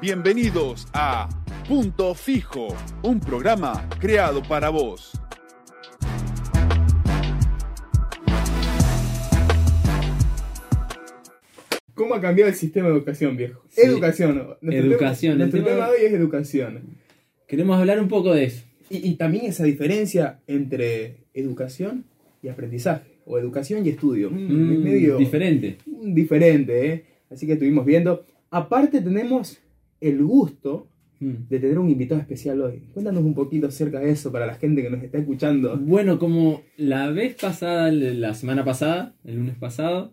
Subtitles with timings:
[0.00, 1.28] Bienvenidos a
[1.66, 2.68] Punto Fijo,
[3.02, 5.12] un programa creado para vos.
[11.94, 13.64] ¿Cómo ha cambiado el sistema de educación, viejo?
[13.70, 13.80] Sí.
[13.84, 14.56] Educación.
[14.60, 16.80] Nuestro Educación, tema- nuestro tema- tema de hoy es educación.
[17.48, 18.64] Queremos hablar un poco de eso.
[18.88, 22.04] Y, y también esa diferencia entre educación
[22.42, 23.18] y aprendizaje.
[23.24, 24.30] O educación y estudio.
[24.30, 25.78] Mm, es medio Diferente.
[25.86, 27.04] diferente, ¿eh?
[27.30, 28.24] Así que estuvimos viendo.
[28.50, 29.58] Aparte tenemos
[30.00, 30.88] el gusto
[31.20, 31.48] Mm.
[31.50, 32.80] de tener un invitado especial hoy.
[32.94, 35.76] Cuéntanos un poquito acerca de eso para la gente que nos está escuchando.
[35.76, 40.12] Bueno, como la vez pasada, la semana pasada, el lunes pasado,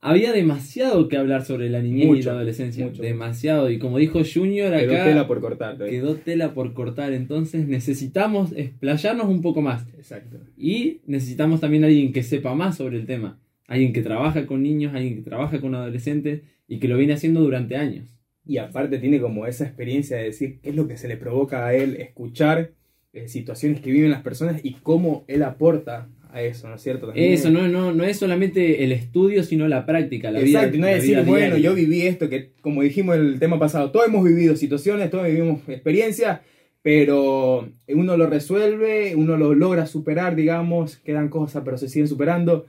[0.00, 2.86] había demasiado que hablar sobre la niñez y la adolescencia.
[2.86, 3.02] mucho.
[3.02, 3.70] demasiado.
[3.70, 5.74] Y como dijo Junior Quedó acá, tela por cortar.
[5.76, 6.00] todavía.
[6.00, 7.12] quedó tela por cortar.
[7.12, 9.86] Entonces necesitamos explayarnos un poco más.
[9.98, 10.38] Exacto.
[10.56, 13.38] Y necesitamos también alguien que sepa más sobre el tema.
[13.66, 17.42] Alguien que trabaja con niños, alguien que trabaja con adolescentes y que lo viene haciendo
[17.42, 18.16] durante años.
[18.46, 21.66] Y aparte tiene como esa experiencia de decir qué es lo que se le provoca
[21.66, 22.72] a él escuchar
[23.12, 27.06] eh, situaciones que viven las personas y cómo él aporta a eso, ¿no es cierto?
[27.08, 30.30] También- Eso no, no, no es solamente el estudio, sino la práctica.
[30.30, 31.58] La vida, Exacto, y no es decir, vida bueno, diaria.
[31.70, 35.26] yo viví esto, que como dijimos en el tema pasado, todos hemos vivido situaciones, todos
[35.26, 36.40] vivimos experiencias,
[36.82, 42.66] pero uno lo resuelve, uno lo logra superar, digamos, quedan cosas, pero se siguen superando.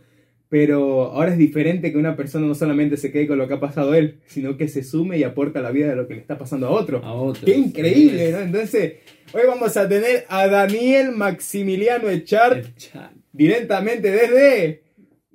[0.51, 3.59] Pero ahora es diferente que una persona no solamente se quede con lo que ha
[3.61, 6.15] pasado a él, sino que se sume y aporta a la vida de lo que
[6.15, 6.97] le está pasando a otro.
[7.05, 7.45] a otros.
[7.45, 8.33] ¡Qué increíble!
[8.33, 8.39] ¿no?
[8.39, 8.95] Entonces,
[9.31, 13.13] hoy vamos a tener a Daniel Maximiliano Echar El chat.
[13.31, 14.81] directamente desde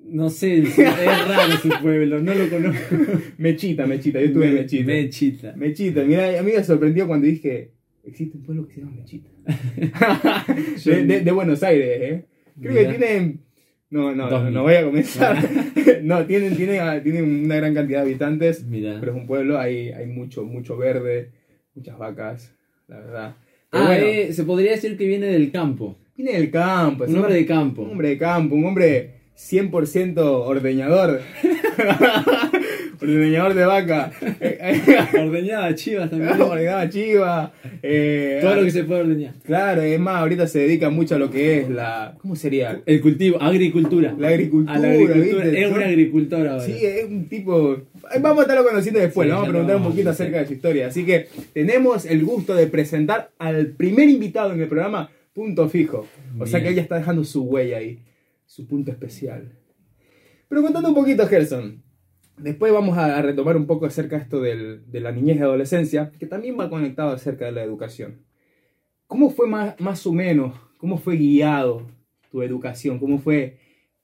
[0.04, 2.96] No sé, es raro su pueblo, no lo conozco.
[3.38, 4.20] Mechita, Mechita.
[4.20, 4.84] Yo estuve en Mechita.
[4.86, 5.52] Mechita.
[5.56, 7.70] Mechita, mira, a mí me sorprendió cuando dije,
[8.04, 9.30] existe un pueblo que se llama Mechita.
[10.84, 12.24] de, de- de Buenos Aires, ¿eh?
[12.60, 12.92] Creo Mira.
[12.92, 13.45] que tienen...
[13.90, 15.36] No, no, no, no voy a comenzar.
[16.02, 18.96] no, tienen, tienen, tienen una gran cantidad de habitantes, Mira.
[18.98, 21.30] pero es un pueblo, hay, hay mucho, mucho verde,
[21.74, 22.52] muchas vacas,
[22.88, 23.36] la verdad.
[23.70, 25.96] Pero Ah, bueno, eh, se podría decir que viene del campo.
[26.16, 27.82] viene del campo, es Un hombre de campo.
[27.82, 31.20] un hombre de campo, un hombre 100% ordeñador.
[33.00, 34.12] ordeñador de vaca.
[35.14, 36.32] Ordeñada, chivas también.
[36.40, 37.52] Ordeñaba chiva.
[37.82, 39.34] eh, Todo lo que se puede ordeñar.
[39.44, 42.16] Claro, es más, ahorita se dedica mucho a lo que es la.
[42.20, 42.80] ¿Cómo sería?
[42.86, 44.14] El cultivo, agricultura.
[44.18, 44.74] La agricultura.
[44.74, 45.44] A la agricultura.
[45.44, 45.62] ¿viste?
[45.64, 46.64] Es un agricultor ahora.
[46.64, 47.74] Sí, es un tipo.
[47.74, 50.52] eh, Vamos a estarlo conociendo después, Sí, vamos a preguntar un poquito acerca de su
[50.54, 50.86] historia.
[50.88, 56.06] Así que tenemos el gusto de presentar al primer invitado en el programa, Punto Fijo.
[56.38, 58.00] O sea que ella está dejando su huella ahí,
[58.46, 59.52] su punto especial.
[60.48, 61.82] Pero contando un poquito, Gerson,
[62.38, 66.12] después vamos a retomar un poco acerca de esto del- de la niñez y adolescencia,
[66.18, 68.22] que también va conectado acerca de la educación.
[69.06, 71.82] ¿Cómo fue más, más o menos, cómo fue guiado
[72.30, 72.98] tu educación?
[72.98, 73.58] ¿Cómo fue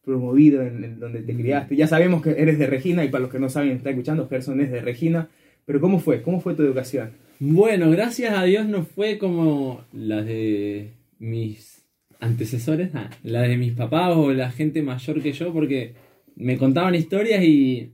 [0.04, 1.76] promovido en, en donde te criaste?
[1.76, 4.60] Ya sabemos que eres de Regina y para los que no saben, está escuchando, Gerson
[4.60, 5.28] es de Regina.
[5.64, 6.22] Pero ¿cómo fue?
[6.22, 7.12] ¿Cómo fue tu educación?
[7.40, 11.84] Bueno, gracias a Dios no fue como la de mis
[12.20, 15.94] antecesores, ah, la de mis papás o la gente mayor que yo, porque
[16.36, 17.92] me contaban historias y,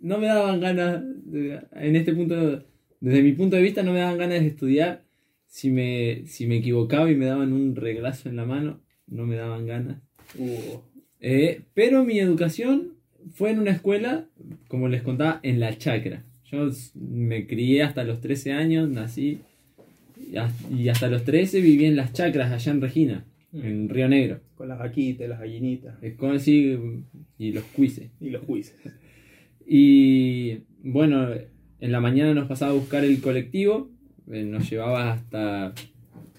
[0.00, 2.62] no me daban ganas, de- en este punto,
[3.00, 5.02] desde mi punto de vista, no me daban ganas de estudiar.
[5.46, 9.36] Si me, si me equivocaba y me daban un reglazo en la mano, no me
[9.36, 9.98] daban ganas.
[11.20, 12.94] Eh, pero mi educación
[13.32, 14.26] fue en una escuela,
[14.68, 16.24] como les contaba, en la chacra.
[16.50, 19.38] Yo me crié hasta los 13 años, nací
[20.30, 24.08] y has- y hasta los 13 viví en las chacras allá en Regina, en Río
[24.08, 24.40] Negro.
[24.56, 26.76] Con las vaquitas, las gallinitas Es como así,
[27.38, 28.10] y los cuises.
[28.20, 28.74] y los juices.
[29.66, 31.28] Y bueno,
[31.80, 33.90] en la mañana nos pasaba a buscar el colectivo,
[34.30, 35.74] eh, nos llevaba hasta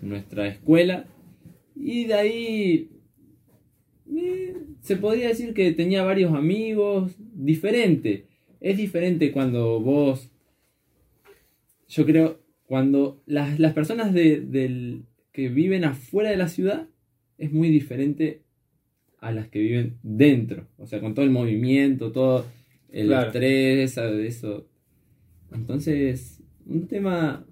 [0.02, 1.06] nuestra escuela
[1.76, 2.90] y de ahí
[4.16, 8.26] eh, se podría decir que tenía varios amigos, diferente.
[8.62, 10.32] Es diferente cuando vos,
[11.88, 16.88] yo creo, cuando las, las personas de, del, que viven afuera de la ciudad
[17.38, 18.42] es muy diferente
[19.20, 22.46] a las que viven dentro, o sea, con todo el movimiento, todo
[22.96, 23.28] el Claro.
[23.28, 24.36] estrés, ¿sabes?
[24.38, 24.66] eso.
[25.54, 27.46] Entonces, un tema,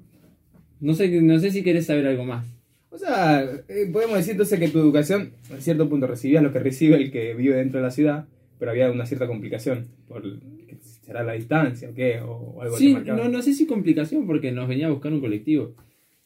[0.79, 2.45] no sé, no sé si querés saber algo más.
[2.89, 6.59] O sea, eh, podemos decir entonces que tu educación, a cierto punto, recibías lo que
[6.59, 8.25] recibe el que vive dentro de la ciudad,
[8.59, 9.87] pero había una cierta complicación.
[10.07, 10.21] Por,
[10.67, 12.19] ¿qué ¿Será la distancia o qué?
[12.21, 15.75] O algo Sí, no, no sé si complicación porque nos venía a buscar un colectivo.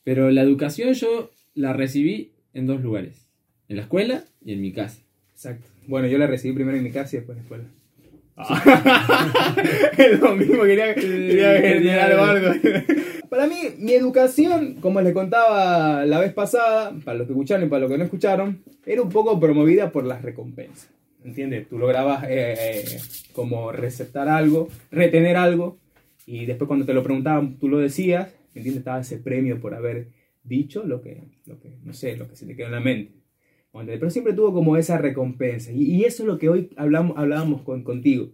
[0.03, 3.27] Pero la educación yo la recibí en dos lugares.
[3.69, 5.01] En la escuela y en mi casa.
[5.33, 5.65] Exacto.
[5.87, 7.63] Bueno, yo la recibí primero en mi casa y después en la escuela.
[9.97, 12.53] es lo mismo, quería, quería generar algo.
[13.29, 17.69] Para mí, mi educación, como les contaba la vez pasada, para los que escucharon y
[17.69, 20.89] para los que no escucharon, era un poco promovida por las recompensas.
[21.25, 21.67] ¿Entiendes?
[21.67, 22.99] Tú lograbas eh, eh,
[23.33, 25.77] como receptar algo, retener algo,
[26.25, 28.79] Y después cuando te lo preguntaban, tú lo decías, ¿me entiendes?
[28.79, 30.07] Estaba ese premio por haber
[30.43, 33.13] dicho lo que, lo que no sé, lo que se te quedó en la mente.
[33.71, 35.71] Pero siempre tuvo como esa recompensa.
[35.71, 38.31] Y, y eso es lo que hoy hablamos, hablábamos con, contigo.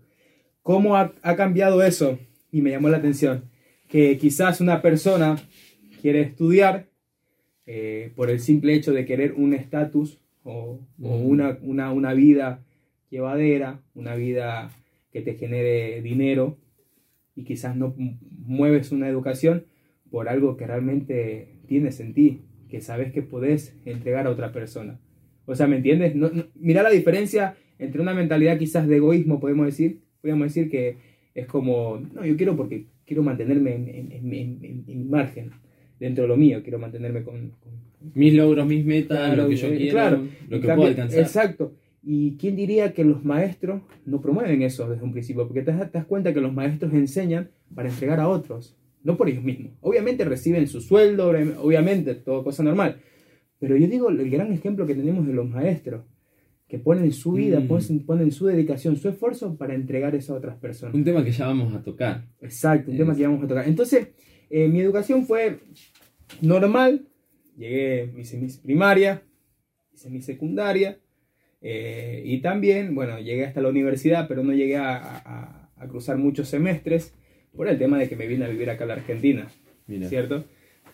[0.62, 2.18] ¿Cómo ha, ha cambiado eso?
[2.52, 3.50] Y me llamó la atención.
[3.90, 5.36] Que quizás una persona
[6.02, 6.88] quiere estudiar
[7.66, 12.64] eh, por el simple hecho de querer un estatus o, o una, una, una vida
[13.10, 14.72] llevadera, una vida
[15.12, 16.58] que te genere dinero
[17.36, 19.66] y quizás no mueves una educación
[20.10, 25.00] por algo que realmente tienes en ti, que sabes que podés entregar a otra persona.
[25.46, 26.16] O sea, ¿me entiendes?
[26.16, 30.70] No, no- mira la diferencia entre una mentalidad quizás de egoísmo, podemos decir, podemos decir
[30.70, 30.98] que
[31.36, 35.52] es como, no, yo quiero porque quiero mantenerme en, en- en- en- margen,
[36.00, 37.74] dentro de lo mío, quiero mantenerme con, con-
[38.16, 40.18] Mis logros, mis metas, Claro, lo que yo eh, quiero, claro.
[40.50, 41.20] lo que cambio- puedo alcanzar.
[41.20, 41.74] Exacto.
[42.06, 45.48] ¿Y quién diría que los maestros no promueven eso desde un principio?
[45.48, 49.16] Porque te das, te das cuenta que los maestros enseñan para entregar a otros, no
[49.16, 49.72] por ellos mismos.
[49.82, 52.98] Obviamente reciben su sueldo, obvi- obviamente, todo cosa normal.
[53.64, 56.04] Pero yo digo, el gran ejemplo que tenemos de los maestros,
[56.68, 57.68] que ponen su vida, Mm.
[57.70, 60.94] ponen, ponen su dedicación, su esfuerzo para entregar eso a otras personas.
[60.96, 62.26] Un tema que ya vamos a tocar.
[62.42, 63.66] Exacto, un tema Es- que vamos a tocar.
[63.66, 64.10] Entonces,
[64.50, 65.60] eh, mi educación fue
[66.42, 67.08] normal.
[67.58, 69.22] Llegué, hice mi primaria,
[69.94, 71.00] hice mi secundaria.
[71.66, 76.18] eh, y también, bueno, llegué hasta la universidad, pero no llegué a, a- a cruzar
[76.18, 77.14] muchos semestres
[77.56, 79.48] por el tema de que me vine a vivir acá a la Argentina,
[79.88, 80.10] Mira.
[80.10, 80.44] ¿cierto?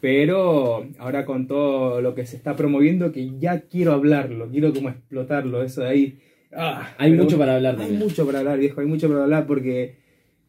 [0.01, 4.89] Pero ahora con todo lo que se está promoviendo, que ya quiero hablarlo, quiero como
[4.89, 6.19] explotarlo, eso de ahí.
[6.53, 7.99] ah, Hay mucho para hablar hay también.
[7.99, 9.95] mucho para hablar, viejo, hay mucho para hablar porque,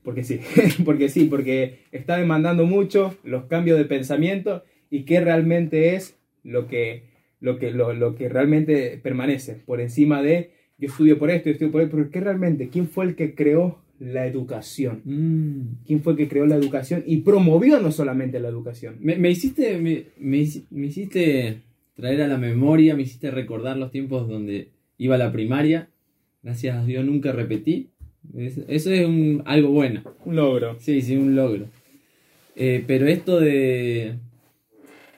[0.05, 0.41] porque sí,
[0.85, 6.69] porque sí, porque está demandando mucho los cambios de pensamiento y qué realmente es lo
[6.69, 7.05] que,
[7.41, 11.53] lo que, lo, lo que realmente permanece por encima de yo estudio por esto, yo
[11.53, 15.85] estudio por esto, pero qué realmente, quién fue el que creó la educación, Mm.
[15.87, 18.97] quién fue que creó la educación y promovió no solamente la educación.
[19.01, 21.59] Me, me hiciste, me, me hici- me hiciste
[21.97, 25.89] traer a la memoria, me hiciste recordar los tiempos donde iba a la primaria.
[26.43, 27.91] Gracias a Dios nunca repetí.
[28.35, 30.03] Es- eso es un, algo bueno.
[30.25, 30.77] Un logro.
[30.81, 31.67] Sí, sí, un logro.
[32.57, 34.15] Eh, pero esto de,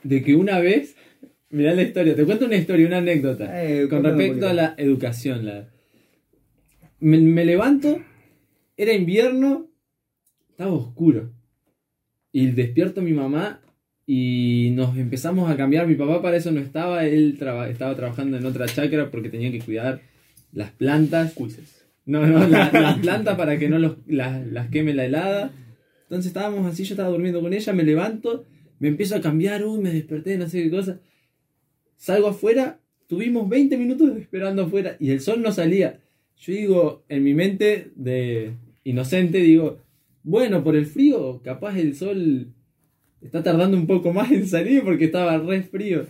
[0.03, 0.97] de que una vez,
[1.51, 3.63] mirá la historia, te cuento una historia, una anécdota.
[3.65, 5.47] Eh, Con respecto a la educación.
[5.47, 5.69] La...
[7.01, 8.01] Me levanto,
[8.77, 9.69] era invierno,
[10.51, 11.33] estaba oscuro.
[12.33, 13.61] Y despierto a mi mamá
[14.07, 15.87] y nos empezamos a cambiar.
[15.87, 19.53] Mi papá para eso no estaba, él traba- estaba trabajando en otra chacra porque tenía
[19.53, 20.01] que cuidar
[20.53, 21.35] las plantas.
[21.35, 21.85] Cuises.
[22.07, 25.53] No, no, la- las plantas para que no los, las, las queme la helada.
[26.05, 28.45] Entonces estábamos así, yo estaba durmiendo con ella, me levanto,
[28.79, 31.01] me empiezo a cambiar, uy, me desperté, no sé qué cosa.
[31.97, 36.01] Salgo afuera, tuvimos 20 minutos esperando afuera y el sol no salía.
[36.37, 39.79] Yo digo, en mi mente de inocente, digo,
[40.23, 42.49] bueno, por el frío, capaz el sol
[43.21, 46.07] está tardando un poco más en salir porque estaba re frío.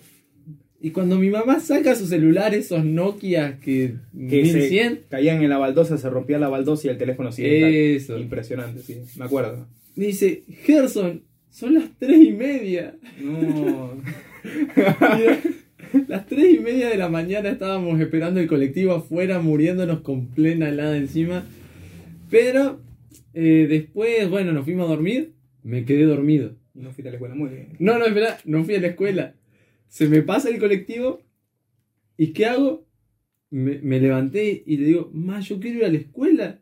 [0.84, 5.48] Y cuando mi mamá saca su celular, esos Nokia que, Que 1100, se caían en
[5.48, 8.18] la baldosa, se rompía la baldosa y el teléfono sigue eso.
[8.18, 9.68] Impresionante, sí, me acuerdo.
[9.94, 12.96] Me dice, Gerson, son las tres y media.
[13.20, 13.92] No.
[16.08, 20.70] Las tres y media de la mañana estábamos esperando el colectivo afuera, muriéndonos con plena
[20.70, 21.44] helada encima.
[22.32, 22.80] Pero
[23.34, 25.34] eh, después, bueno, nos fuimos a dormir.
[25.62, 26.56] Me quedé dormido.
[26.72, 27.76] no fui a la escuela muy bien.
[27.78, 29.34] No, no, espera, no fui a la escuela.
[29.88, 31.20] Se me pasa el colectivo.
[32.16, 32.86] ¿Y qué hago?
[33.50, 36.61] Me, me levanté y le digo, ma, yo quiero ir a la escuela.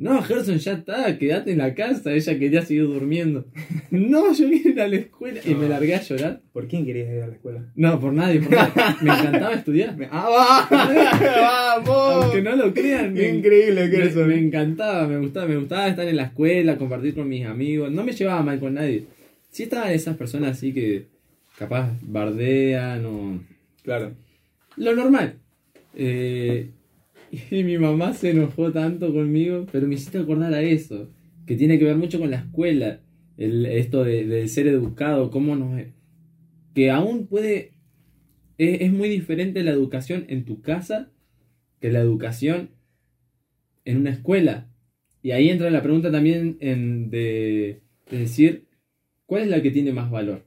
[0.00, 2.14] No, Gerson, ya está, quédate en la casa.
[2.14, 3.44] Ella quería seguir durmiendo.
[3.90, 5.40] No, yo quiero ir a la escuela.
[5.44, 6.40] Y me largué a llorar.
[6.54, 7.66] ¿Por quién querías ir a la escuela?
[7.74, 8.72] No, por nadie, por nadie.
[9.02, 9.94] Me encantaba estudiar.
[10.10, 11.76] ¡Ah, va!
[11.84, 12.24] ¡Vamos!
[12.24, 15.88] Aunque no lo crean, ¡Qué me, increíble que me, me encantaba, me gustaba, me gustaba
[15.88, 17.92] estar en la escuela, compartir con mis amigos.
[17.92, 19.04] No me llevaba mal con nadie.
[19.50, 21.08] Sí estaban esas personas así que
[21.58, 23.40] capaz bardean o...
[23.82, 24.12] Claro.
[24.76, 25.34] Lo normal.
[25.94, 26.70] Eh,
[27.50, 31.10] y mi mamá se enojó tanto conmigo, pero me hiciste acordar a eso,
[31.46, 33.00] que tiene que ver mucho con la escuela,
[33.36, 35.80] el, esto de, de ser educado, cómo nos...
[36.74, 37.72] que aún puede...
[38.58, 41.10] Es, es muy diferente la educación en tu casa
[41.80, 42.70] que la educación
[43.84, 44.68] en una escuela.
[45.22, 48.66] Y ahí entra la pregunta también en de, de decir,
[49.26, 50.46] ¿cuál es la que tiene más valor?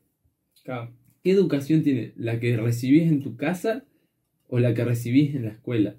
[1.24, 2.14] ¿Qué educación tiene?
[2.16, 3.86] ¿La que recibís en tu casa
[4.48, 5.96] o la que recibís en la escuela?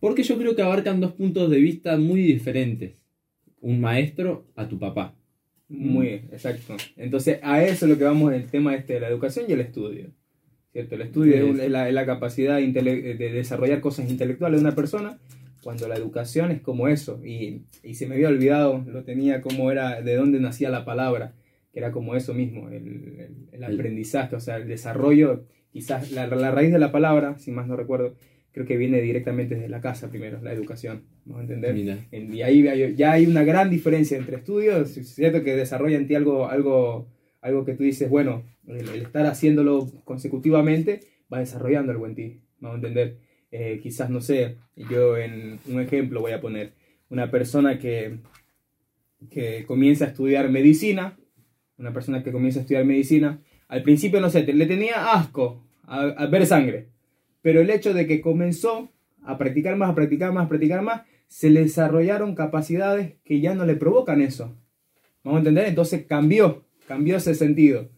[0.00, 2.92] Porque yo creo que abarcan dos puntos de vista muy diferentes.
[3.60, 5.14] Un maestro a tu papá.
[5.68, 6.76] Muy bien, exacto.
[6.96, 9.52] Entonces, a eso es lo que vamos en el tema este de la educación y
[9.52, 10.10] el estudio.
[10.72, 10.94] ¿Cierto?
[10.94, 15.18] El estudio Sí, es, la, es la capacidad de desarrollar cosas intelectuales de una persona
[15.62, 19.72] cuando la educación es como eso, y, y se me había olvidado, lo tenía como
[19.72, 21.34] era, de dónde nacía la palabra,
[21.72, 22.76] que era como eso mismo, el,
[23.18, 27.50] el- el aprendizaje, o sea, el desarrollo, quizás la, la raíz de la palabra, si
[27.50, 28.14] más no recuerdo,
[28.58, 31.74] creo que viene directamente desde la casa primero, la educación, ¿vamos a entender?
[31.74, 31.98] Mira.
[32.10, 36.16] Y ahí ya hay una gran diferencia entre estudios, es cierto que desarrolla en ti
[36.16, 37.06] algo, algo,
[37.40, 41.00] algo que tú dices, bueno, el, el estar haciéndolo consecutivamente
[41.32, 43.18] va desarrollando algo en ti, vamos a entender.
[43.52, 44.56] Eh, quizás, no sé,
[44.90, 46.72] yo en un ejemplo voy a poner,
[47.10, 48.18] una persona que,
[49.30, 51.16] que comienza a estudiar medicina,
[51.78, 55.64] una persona que comienza a estudiar medicina, al principio, no sé, te- le tenía asco
[55.84, 56.88] a, a ver sangre,
[57.48, 58.90] pero el hecho de que comenzó
[59.24, 63.54] a practicar más, a practicar más, a practicar más, se le desarrollaron capacidades que ya
[63.54, 64.54] no le provocan eso.
[65.24, 65.64] ¿Vamos a entender?
[65.66, 67.88] Entonces cambió, cambió ese sentido.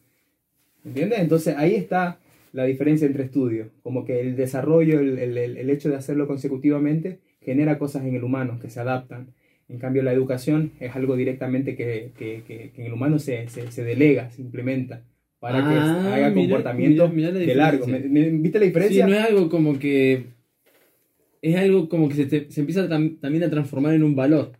[0.85, 1.19] ¿Entiendes?
[1.19, 2.21] Entonces ahí está
[2.52, 3.66] la diferencia entre estudios.
[3.83, 8.23] Como que el desarrollo, el, el- el- hecho de hacerlo consecutivamente, genera cosas en el
[8.23, 9.35] humano que se adaptan.
[9.69, 13.83] En cambio, la educación es algo directamente que, que- que- en el humano se- se
[13.83, 15.02] delega, se implementa,
[15.40, 15.70] para Ah,
[16.04, 17.87] que haga mira, comportamiento mira, mira de largo.
[17.87, 19.06] ¿Me- me- ¿Viste la Sí, diferencia?
[19.06, 20.26] no es algo como que.
[21.42, 24.52] Es algo como que se, te- se empieza tam- también a transformar en un valor.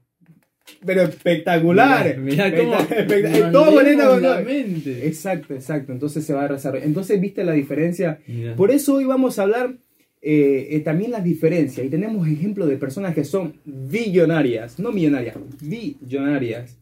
[0.87, 2.17] Pero espectacular.
[2.19, 2.73] Mirá, cómo.
[2.89, 5.07] Espectac- espectac- nos todo con la mente.
[5.07, 5.93] Exacto, exacto.
[5.93, 6.87] Entonces se va a desarrollar.
[6.87, 8.19] Entonces, ¿viste la diferencia?
[8.57, 9.77] Por eso hoy vamos a hablar
[10.23, 11.85] eh, eh, también las diferencias.
[11.87, 16.79] Y tenemos ejemplos de personas que son billonarias, no millonarias, billonarias,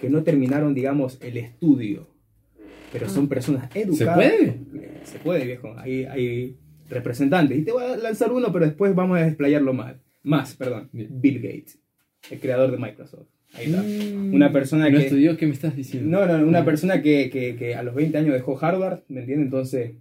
[0.00, 2.06] que no terminaron, digamos, el estudio.
[2.92, 4.16] Pero son personas educadas.
[4.16, 4.60] puede?
[5.04, 5.74] Se puede, viejo.
[5.78, 6.56] Hay, hay
[6.88, 7.58] representantes.
[7.58, 10.00] Y te voy a lanzar uno, pero después vamos a desplayarlo mal.
[10.22, 10.88] Más, perdón.
[10.92, 11.78] Bill Gates,
[12.30, 13.26] el creador de Microsoft.
[13.54, 13.82] Ahí está.
[13.82, 16.10] Mm, Una persona no que- estudió, ¿qué me estás diciendo?
[16.18, 16.64] No, no, una Ah.
[16.64, 19.46] persona que, que, que a los 20 años dejó Harvard, ¿me entiendes?
[19.46, 19.92] Entonces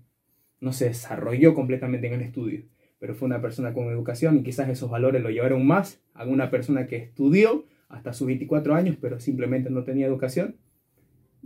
[0.60, 2.64] no se desarrolló completamente en el estudio,
[3.00, 6.50] pero fue una persona con educación y quizás esos valores lo llevaron más a una
[6.50, 10.56] persona que estudió hasta sus 24 años, pero simplemente no tenía educación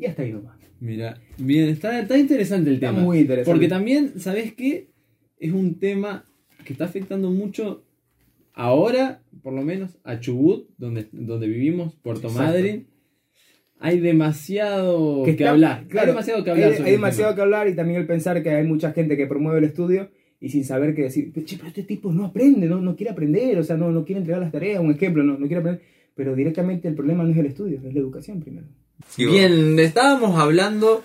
[0.02, 0.58] y hasta ahí nomás.
[0.82, 3.02] Mira, bien, está, está interesante el Está tema.
[3.04, 3.52] muy interesante.
[3.52, 4.90] Porque también, ¿sabes qué?
[5.38, 6.26] Es un tema
[6.66, 7.86] que está afectando mucho
[8.54, 12.44] ahora, por lo menos, a Chubut, donde, donde vivimos, Puerto Exacto.
[12.52, 12.88] Madryn.
[13.80, 15.86] Hay demasiado que, está- hablar.
[15.88, 16.70] claro, hay demasiado que hablar.
[16.70, 17.36] Hay, sobre hay el demasiado tema.
[17.36, 20.50] que hablar y también el pensar que hay mucha gente que promueve el estudio y
[20.50, 23.64] sin saber qué decir, "Che, pero este tipo no aprende, no, no quiere aprender, o
[23.64, 25.82] sea, no, no quiere entregar las tareas, un ejemplo, no, no quiere aprender.
[26.16, 28.68] Pero directamente el problema no es el estudio, es la educación primero.
[29.18, 31.04] Bien, estábamos hablando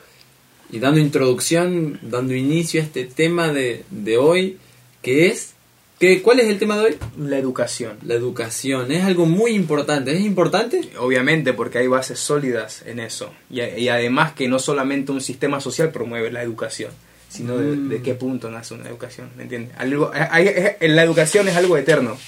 [0.71, 4.59] y dando introducción, dando inicio a este tema de, de hoy,
[5.03, 5.53] que es...
[5.99, 6.97] Que, ¿Cuál es el tema de hoy?
[7.19, 7.97] La educación.
[8.03, 8.93] La educación.
[8.93, 10.12] Es algo muy importante.
[10.12, 10.91] ¿Es importante?
[10.99, 13.33] Obviamente porque hay bases sólidas en eso.
[13.49, 16.91] Y, y además que no solamente un sistema social promueve la educación,
[17.31, 17.88] sino de, Mm.
[17.88, 19.31] de qué punto nace una educación.
[19.38, 19.75] ¿Me entiendes?
[19.79, 22.19] Algo, hay- hay- la educación es algo eterno.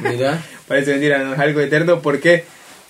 [0.00, 0.42] Mira.
[0.66, 2.00] Parece mentira, no es algo eterno.
[2.00, 2.44] ¿Por qué?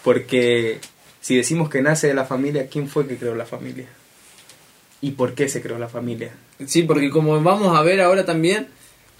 [0.04, 0.78] Porque
[1.22, 3.86] si decimos que nace de la familia, ¿quién fue que creó la familia?
[5.00, 6.32] ¿Y por qué se creó la familia?
[6.66, 8.68] Sí, porque como vamos a ver ahora también,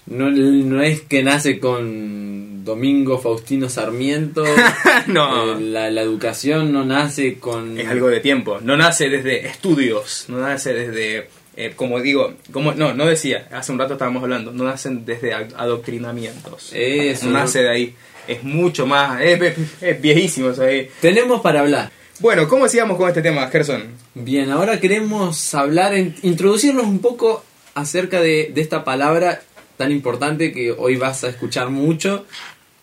[0.05, 4.43] no, no es que nace con Domingo Faustino Sarmiento.
[5.07, 5.57] no.
[5.57, 7.77] Eh, la, la educación no nace con...
[7.77, 8.59] es algo de tiempo.
[8.61, 13.71] No nace desde estudios, no nace desde, eh, como digo, como no, no decía, hace
[13.73, 16.71] un rato estábamos hablando, no nacen desde ad- adoctrinamientos.
[16.73, 17.25] Eso.
[17.27, 17.95] no nace de ahí.
[18.27, 20.89] Es mucho más, es, viejísimo ahí.
[21.01, 21.91] Tenemos para hablar.
[22.19, 23.83] Bueno, ¿cómo sigamos con este tema, Gerson?
[24.13, 29.41] Bien, ahora queremos hablar, en- introducirnos un poco acerca de, de esta palabra
[29.77, 32.25] tan importante que hoy vas a escuchar mucho,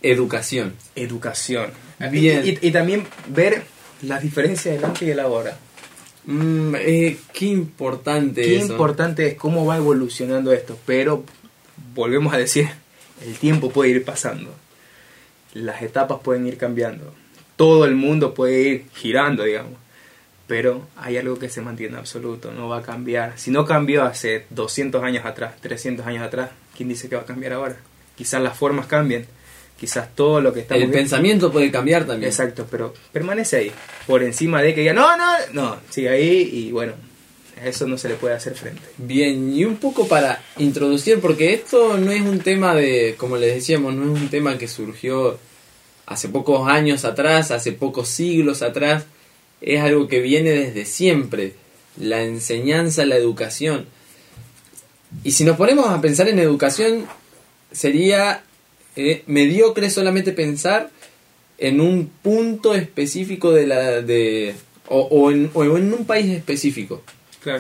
[0.03, 0.75] educación.
[0.97, 1.71] Educación.
[2.11, 2.43] Bien.
[2.45, 3.63] Y, y- y también ver
[4.03, 5.57] las diferencias del antes y el ahora.
[6.25, 8.73] Mm, eh, qué importante Qué eso.
[8.73, 11.25] importante es cómo va evolucionando esto, pero
[11.95, 12.69] volvemos a decir,
[13.25, 14.55] el tiempo puede ir pasando,
[15.55, 17.13] las etapas pueden ir cambiando,
[17.57, 19.73] todo el mundo puede ir girando, digamos,
[20.47, 23.35] pero hay algo que se mantiene absoluto, no va a cambiar.
[23.39, 27.27] Si no cambió hace 200 años atrás, 300 años atrás, ¿quién dice que va a
[27.27, 27.77] cambiar ahora?
[28.17, 29.27] Quizás las formas cambien,
[29.79, 32.31] quizás todo lo que estamos El viendo- pensamiento puede cambiar también.
[32.31, 33.73] Exacto, pero permanece ahí,
[34.07, 36.95] por encima de que diga, no, no, no, sigue ahí y bueno,
[37.61, 38.83] a eso no se le puede hacer frente.
[38.97, 43.55] Bien, y un poco para introducir, porque esto no es un tema de, como les
[43.55, 45.39] decíamos, no es un tema que surgió
[46.07, 49.05] hace pocos años atrás, hace pocos siglos atrás,
[49.61, 51.55] es algo que viene desde siempre,
[51.99, 53.87] la enseñanza, la educación.
[55.23, 57.05] Y si nos ponemos a pensar en educación,
[57.73, 58.43] sería
[58.97, 60.91] eh, mediocre solamente pensar
[61.59, 64.55] en un punto específico de la de
[64.89, 67.03] o, o en, o en un país específico.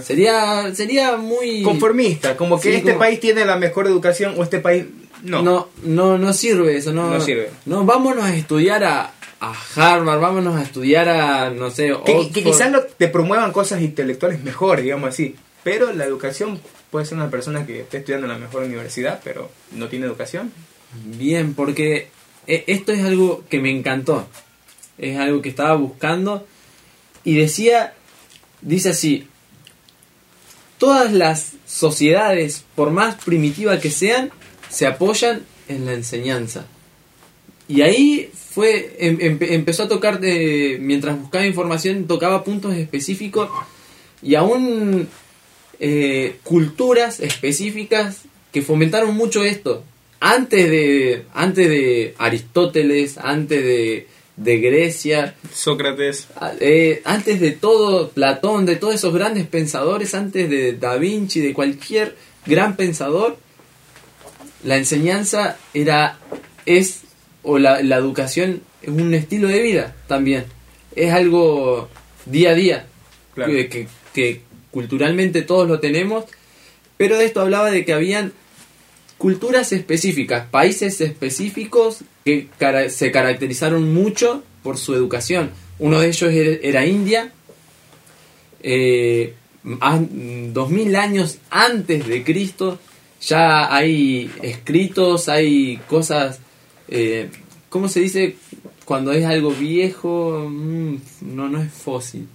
[0.03, 4.43] Sería sería muy Conformista, como que Sí, este como- país tiene la mejor educación o
[4.43, 4.85] este país
[5.23, 5.43] No.
[5.43, 6.93] no, no, no sirve eso.
[6.93, 7.51] No, No sirve.
[7.67, 12.71] No, vámonos a estudiar a, a Harvard, vámonos a estudiar a, no sé, Que, quizás
[12.71, 15.35] lo- te promuevan cosas intelectuales mejor, digamos así.
[15.65, 16.61] Pero la educación
[16.91, 20.53] puede ser una persona que esté estudiando en la mejor universidad, pero no tiene educación.
[21.05, 22.09] Bien, porque
[22.47, 24.27] eh, esto es algo que me encantó.
[24.99, 26.47] Es algo que estaba buscando.
[27.25, 27.93] Y decía,
[28.63, 29.29] dice así,
[30.81, 34.31] todas las sociedades, por más primitivas que sean,
[34.71, 36.65] se apoyan en la enseñanza.
[37.69, 43.51] Y ahí fue, em- em- empezó a tocar, de, mientras buscaba información, tocaba puntos específicos
[44.23, 45.07] y aún
[45.79, 49.85] eh, culturas específicas que fomentaron mucho esto.
[50.19, 54.09] Antes de, antes de Aristóteles, antes de,
[54.43, 56.29] de Grecia, Sócrates.
[56.37, 61.41] a- eh, antes de todo Platón, de todos esos grandes pensadores, antes de Da Vinci,
[61.41, 62.17] de cualquier
[62.47, 63.37] gran pensador,
[64.65, 66.19] la enseñanza era,
[66.67, 67.01] es,
[67.43, 70.45] o la, la educación es un estilo de vida también.
[70.97, 71.89] Es algo
[72.27, 72.87] día a día,
[73.35, 73.53] Claro.
[73.53, 76.25] que, que- que culturalmente todos lo tenemos,
[76.97, 78.33] pero de esto hablaba de que habían
[79.19, 82.49] culturas específicas, países específicos que
[82.91, 85.50] se caracterizaron mucho por su educación.
[85.79, 87.33] Uno de ellos era, India,
[88.62, 89.35] eh,
[89.81, 92.79] an- 2000 años antes de Cristo,
[93.23, 96.41] ya hay escritos, hay cosas,
[96.89, 97.31] eh,
[97.69, 98.37] ¿cómo se dice
[98.85, 100.47] cuando es algo viejo?
[100.50, 102.27] Mm, no, no es fósil.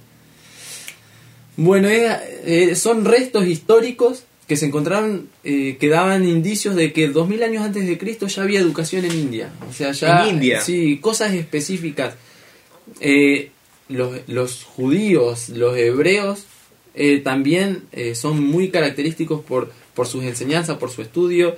[1.58, 7.44] Bueno, eh, son restos históricos que se encontraron eh, que daban indicios de que 2000
[7.44, 9.52] años antes de Cristo ya había educación en India.
[9.70, 10.28] O sea, ya.
[10.28, 10.62] ¿En India?
[10.62, 12.16] Sí, cosas específicas.
[13.00, 13.52] Eh,
[13.90, 16.46] los, los judíos, los hebreos,
[16.94, 21.56] eh, también eh, son muy característicos por, por sus enseñanzas, por su estudio.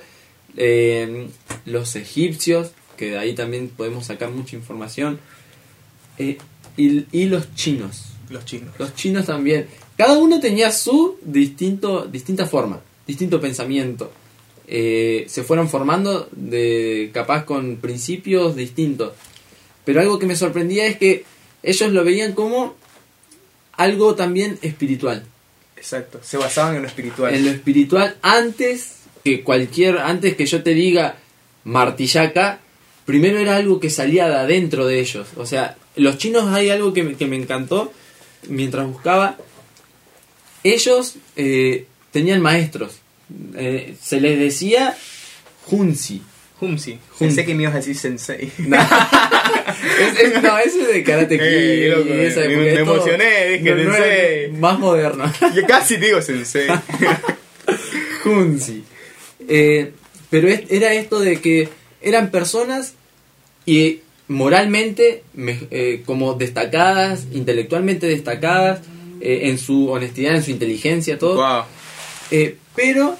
[0.56, 1.28] Eh,
[1.66, 5.20] los egipcios, que de ahí también podemos sacar mucha información.
[6.18, 6.38] Eh,
[6.76, 8.06] y, y los chinos.
[8.30, 8.74] Los chinos.
[8.78, 9.66] Los chinos también.
[9.96, 14.12] Cada uno tenía su distinto, distinta forma, distinto pensamiento.
[14.68, 19.14] Eh, se fueron formando de capaz con principios distintos.
[19.84, 21.24] Pero algo que me sorprendía es que
[21.62, 22.76] ellos lo veían como
[23.72, 25.24] algo también espiritual.
[25.76, 26.20] Exacto.
[26.22, 27.34] Se basaban en lo espiritual.
[27.34, 31.16] En lo espiritual antes que cualquier, antes que yo te diga
[31.64, 32.60] martillaca,
[33.06, 35.28] primero era algo que salía de adentro de ellos.
[35.36, 37.90] O sea, los chinos hay algo que me, que me encantó
[38.48, 39.38] mientras buscaba.
[40.62, 41.86] Ellos eh,
[42.18, 42.98] tenían maestros.
[43.56, 44.96] Eh, se les decía
[45.70, 46.22] Hunsi.
[46.60, 46.98] Humsi.
[47.18, 48.50] Pensé que me ibas a decir sensei.
[50.00, 51.44] Es- es- no, ese es de Karate Kid.
[51.44, 54.52] Eh, loco, y esa me- me emocioné, dije, no, no sensei.
[54.52, 55.32] más moderno.
[55.54, 56.66] Yo casi digo sensei.
[58.24, 58.82] Hunzi.
[59.48, 59.92] Eh,
[60.30, 61.68] pero es- era esto de que
[62.02, 62.94] eran personas
[63.66, 68.80] y moralmente me- eh, como destacadas, intelectualmente destacadas,
[69.20, 71.36] eh, en su honestidad, en su inteligencia, todo.
[71.36, 71.64] wow.
[72.30, 73.16] Eh, pero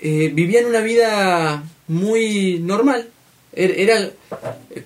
[0.00, 3.08] eh, vivían una vida muy normal.
[3.56, 4.10] Er- Era,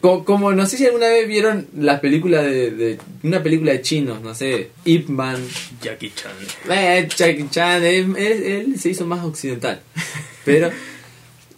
[0.00, 3.80] co- como, no sé si alguna vez vieron las películas de, de- una película de
[3.82, 5.42] chinos, no sé, Ip Man,
[5.80, 6.32] Jackie Chan.
[6.70, 9.80] eh, Jackie Chan, él, él- él se hizo más occidental.
[10.44, 10.70] Pero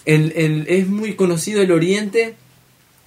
[0.04, 2.36] el- el- es muy conocido el Oriente,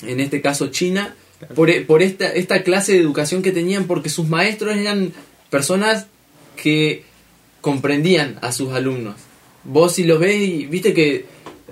[0.02, 1.16] en este caso China,
[1.56, 5.14] por, por esta, esta clase de educación que tenían, porque sus maestros eran
[5.50, 6.08] personas
[6.62, 7.04] que
[7.64, 9.16] comprendían a sus alumnos.
[9.64, 11.26] Vos si los ves y viste que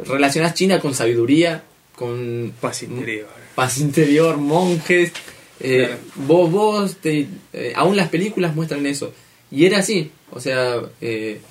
[0.05, 1.63] relacionás China con sabiduría,
[1.95, 3.27] con Paz interior.
[3.55, 5.11] paz interior, monjes.
[5.59, 5.97] eh, Claro.
[6.15, 9.13] Vos, vos, te- eh, aún las películas muestran eso.
[9.51, 10.09] Y era así.
[10.31, 11.41] O sea, eh,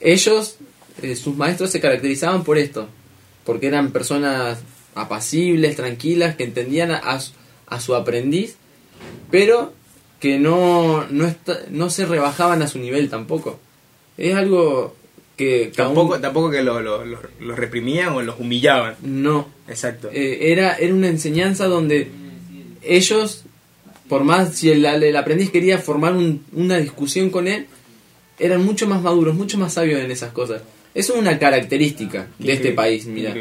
[0.00, 0.56] ellos,
[1.02, 2.88] eh, sus maestros se caracterizaban por esto.
[3.44, 4.58] Porque eran personas
[4.94, 7.32] apacibles, tranquilas, que entendían a, a su-
[7.66, 8.56] a su aprendiz,
[9.30, 9.72] pero
[10.24, 13.60] que no, no, esta- no se rebajaban a su nivel tampoco.
[14.16, 14.96] Es algo
[15.36, 15.64] que...
[15.66, 18.94] aún- Tampoco, tampoco que los lo, reprimían o los humillaban.
[19.02, 20.08] No, Exacto.
[20.10, 22.08] eh, era, era una enseñanza donde
[22.80, 23.44] ellos,
[24.08, 27.66] por más si el, el aprendiz quería formar un- una discusión con él,
[28.38, 30.62] eran mucho más maduros, mucho más sabios en esas cosas.
[30.94, 33.34] Eso es una característica de este país, mira.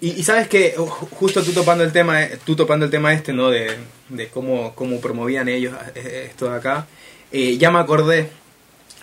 [0.00, 3.32] Y, y sabes que justo tú topando el tema, eh, tú topando el tema este,
[3.32, 3.48] ¿no?
[3.50, 3.70] De,
[4.10, 6.86] de cómo, cómo promovían ellos eh, esto de acá,
[7.32, 8.28] eh, ya me acordé,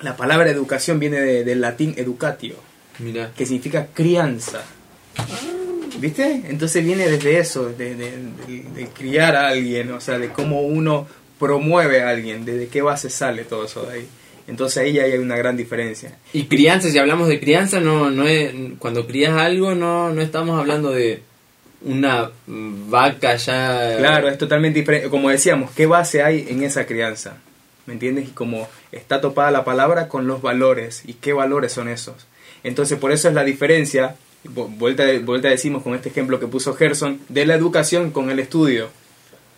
[0.01, 2.55] la palabra educación viene de- del latín educatio,
[2.99, 3.31] Mira.
[3.35, 4.61] que significa crianza.
[5.99, 6.43] ¿Viste?
[6.47, 8.11] Entonces viene desde eso, de, de-
[8.47, 11.07] de- de criar a alguien, o sea, de cómo uno
[11.39, 14.07] promueve a alguien, desde qué base sale todo eso de ahí.
[14.47, 16.17] Entonces ahí ya hay una gran diferencia.
[16.33, 20.59] Y crianza, si hablamos de crianza, no, no es, cuando crías algo no, no estamos
[20.59, 21.21] hablando de
[21.81, 23.95] una vaca ya...
[23.97, 25.09] Claro, es totalmente diferente.
[25.09, 27.37] Como decíamos, ¿qué base hay en esa crianza?
[27.85, 28.29] ¿Me entiendes?
[28.29, 31.03] Y como está topada la palabra con los valores.
[31.05, 32.15] ¿Y qué valores son esos?
[32.63, 36.73] Entonces, por eso es la diferencia, vu- vuelta, vuelta decimos con este ejemplo que puso
[36.73, 38.89] Gerson, de la educación con el estudio.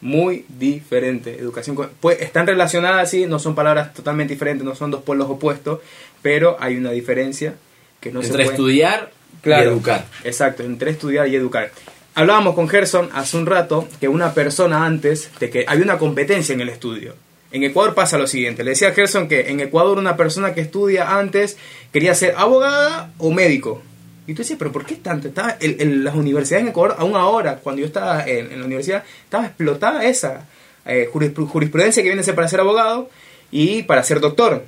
[0.06, 1.40] Muy diferente.
[1.40, 5.80] Educación pues, están relacionadas, sí, no son palabras totalmente diferentes, no son dos polos opuestos,
[6.22, 7.56] pero hay una diferencia
[8.00, 8.56] que no se entre puede...
[8.56, 9.64] estudiar Claro.
[9.64, 10.06] y educar.
[10.24, 11.72] Exacto, entre estudiar y educar.
[12.14, 16.54] Hablábamos con Gerson hace un rato que una persona antes de que había una competencia
[16.54, 17.16] en el estudio.
[17.52, 20.62] En Ecuador pasa lo siguiente, le decía a Gerson que en Ecuador una persona que
[20.62, 21.58] estudia antes
[21.92, 23.82] quería ser abogada o médico.
[24.28, 25.28] Y tú decías, pero ¿por qué tanto?
[25.28, 29.46] Estaba en las universidades en Ecuador, aún ahora, cuando yo estaba en, la universidad, estaba
[29.46, 30.48] explotada esa
[30.86, 33.10] eh, jurisp- jurisprudencia que viene a ser para ser abogado
[33.52, 34.66] y para ser doctor.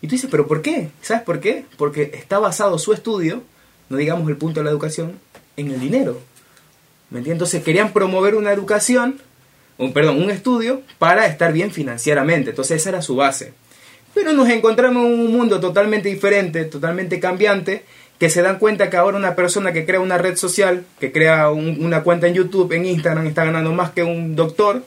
[0.00, 0.88] Y tú dices, ¿pero por qué?
[1.02, 1.64] ¿Sabes por qué?
[1.76, 3.42] Porque está basado su estudio,
[3.90, 5.18] no digamos el punto de la educación,
[5.56, 6.20] en el dinero.
[7.10, 7.36] ¿Me entiendes?
[7.36, 9.20] Entonces querían promover una educación,
[9.76, 12.50] un, perdón, un estudio para estar bien financieramente.
[12.50, 13.52] Entonces esa era su base.
[14.14, 17.84] Pero nos encontramos en un mundo totalmente diferente, totalmente cambiante,
[18.18, 21.50] que se dan cuenta que ahora una persona que crea una red social, que crea
[21.50, 24.82] un- una cuenta en YouTube, en Instagram, está ganando más que un doctor.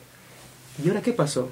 [0.83, 1.51] ¿Y ahora qué pasó?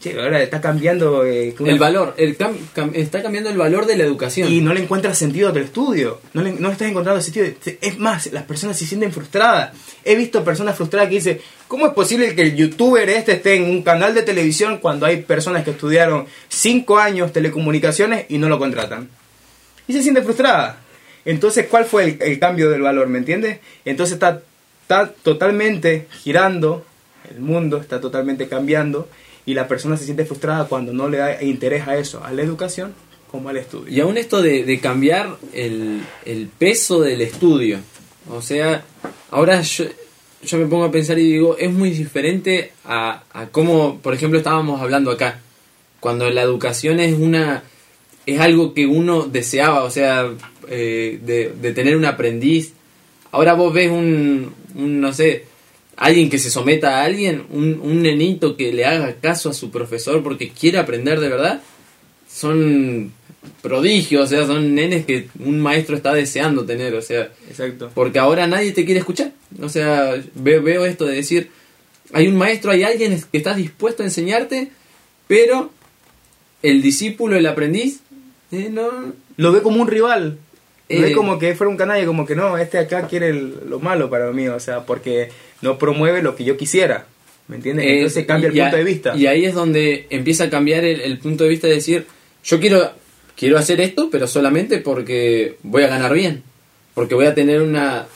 [0.00, 1.26] Che, ahora está cambiando...
[1.26, 4.50] eh, El valor, el cam- cam- está cambiando el valor de la educación.
[4.50, 6.20] y no le encuentras sentido del estudio.
[6.32, 7.46] No le, no le estás encontrando sentido.
[7.82, 9.72] Es más, las personas se sienten frustradas.
[10.02, 13.62] He visto personas frustradas que dicen, ¿cómo es posible que el youtuber este esté en
[13.62, 18.58] un canal de televisión cuando hay personas que estudiaron 5 años telecomunicaciones y no lo
[18.58, 19.08] contratan?
[19.86, 20.80] Y se siente frustrada.
[21.24, 23.06] Entonces, ¿cuál fue el, cambio del valor?
[23.06, 23.60] ¿Me entiendes?
[23.84, 24.42] Entonces está,
[25.22, 26.84] totalmente girando,
[27.30, 29.08] el mundo está totalmente cambiando
[29.46, 32.42] y la persona se siente frustrada cuando no le da interés a eso, a la
[32.42, 32.94] educación
[33.30, 33.94] como al estudio.
[33.94, 37.78] Y aún esto de, de cambiar el, el peso del estudio.
[38.28, 38.82] O sea,
[39.30, 39.84] ahora yo,
[40.42, 44.38] yo me pongo a pensar y digo, es muy diferente a, a cómo, por ejemplo,
[44.38, 45.40] estábamos hablando acá.
[46.00, 47.62] Cuando la educación es una
[48.26, 50.30] es algo que uno deseaba, o sea,
[50.68, 52.72] eh, de, de tener un aprendiz.
[53.32, 55.44] Ahora vos ves un, un, no sé,
[55.96, 59.70] alguien que se someta a alguien, un, un nenito que le haga caso a su
[59.70, 61.62] profesor porque quiere aprender de verdad,
[62.32, 63.12] son
[63.62, 67.90] prodigios, o sea, son nenes que un maestro está deseando tener, o sea, Exacto.
[67.94, 69.32] porque ahora nadie te quiere escuchar.
[69.60, 71.50] O sea, veo, veo esto de decir,
[72.12, 74.70] hay un maestro, hay alguien que está dispuesto a enseñarte,
[75.26, 75.70] pero
[76.62, 78.00] el discípulo, el aprendiz,
[78.52, 78.90] eh, no...
[79.36, 80.38] Lo ve como un rival.
[80.88, 81.14] Lo ve Eh.
[81.14, 84.30] como que fuera un canalla, como que no, este acá quiere el- lo malo para
[84.32, 85.30] mí, o sea, porque
[85.62, 87.06] no promueve lo que yo quisiera.
[87.48, 87.86] ¿Me entiendes?
[87.86, 89.16] Eh, Entonces cambia el a- punto de vista.
[89.16, 92.06] Y ahí es donde empieza a cambiar el, el punto de vista de decir,
[92.44, 92.92] yo quiero,
[93.36, 96.42] quiero hacer esto, pero solamente porque voy a ganar bien,
[96.94, 98.06] porque voy a tener una...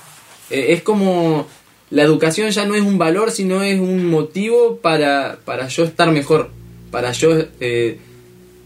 [0.50, 1.46] eh, es como
[1.90, 6.10] la educación ya no es un valor, sino es un motivo para, para yo estar
[6.10, 6.50] mejor,
[6.90, 7.30] para yo
[7.60, 7.98] eh,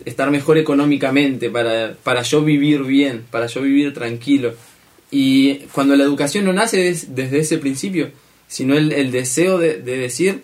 [0.04, 4.54] estar mejor económicamente, para, para yo vivir bien, para yo vivir tranquilo.
[5.10, 8.10] Y cuando la educación no nace des- desde ese principio,
[8.46, 10.42] sino el, el deseo de, de decir,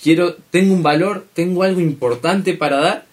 [0.00, 3.06] quiero, tengo un valor, tengo algo importante para dar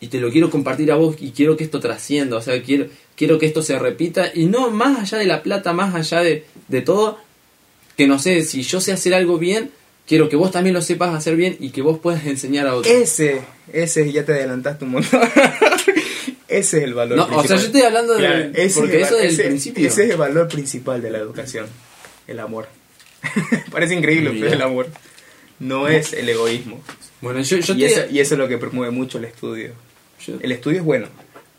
[0.00, 2.86] y te lo quiero compartir a vos y quiero que esto trascienda, o sea, quiero,
[3.22, 6.44] quiero que esto se repita y no más allá de la plata, más allá de,
[6.66, 7.20] de todo,
[7.96, 9.70] que no sé, si yo sé hacer algo bien,
[10.08, 12.92] quiero que vos también lo sepas hacer bien y que vos puedas enseñar a otros.
[12.92, 15.20] Ese, ese, ya te adelantaste un montón.
[16.48, 17.58] ese es el valor No, o sea, principal.
[17.60, 18.18] yo estoy hablando de...
[18.18, 19.86] Claro, ese porque es el eso del ese- principio.
[19.88, 21.66] Ese es el valor principal de la educación,
[22.26, 22.66] el amor.
[23.70, 24.48] Parece increíble, pero Mira.
[24.48, 24.88] es el amor.
[25.60, 26.82] No es el egoísmo.
[27.20, 29.70] Bueno, yo, yo Y te- eso, y eso es lo que promueve mucho el estudio.
[30.26, 31.06] yo- El estudio es bueno,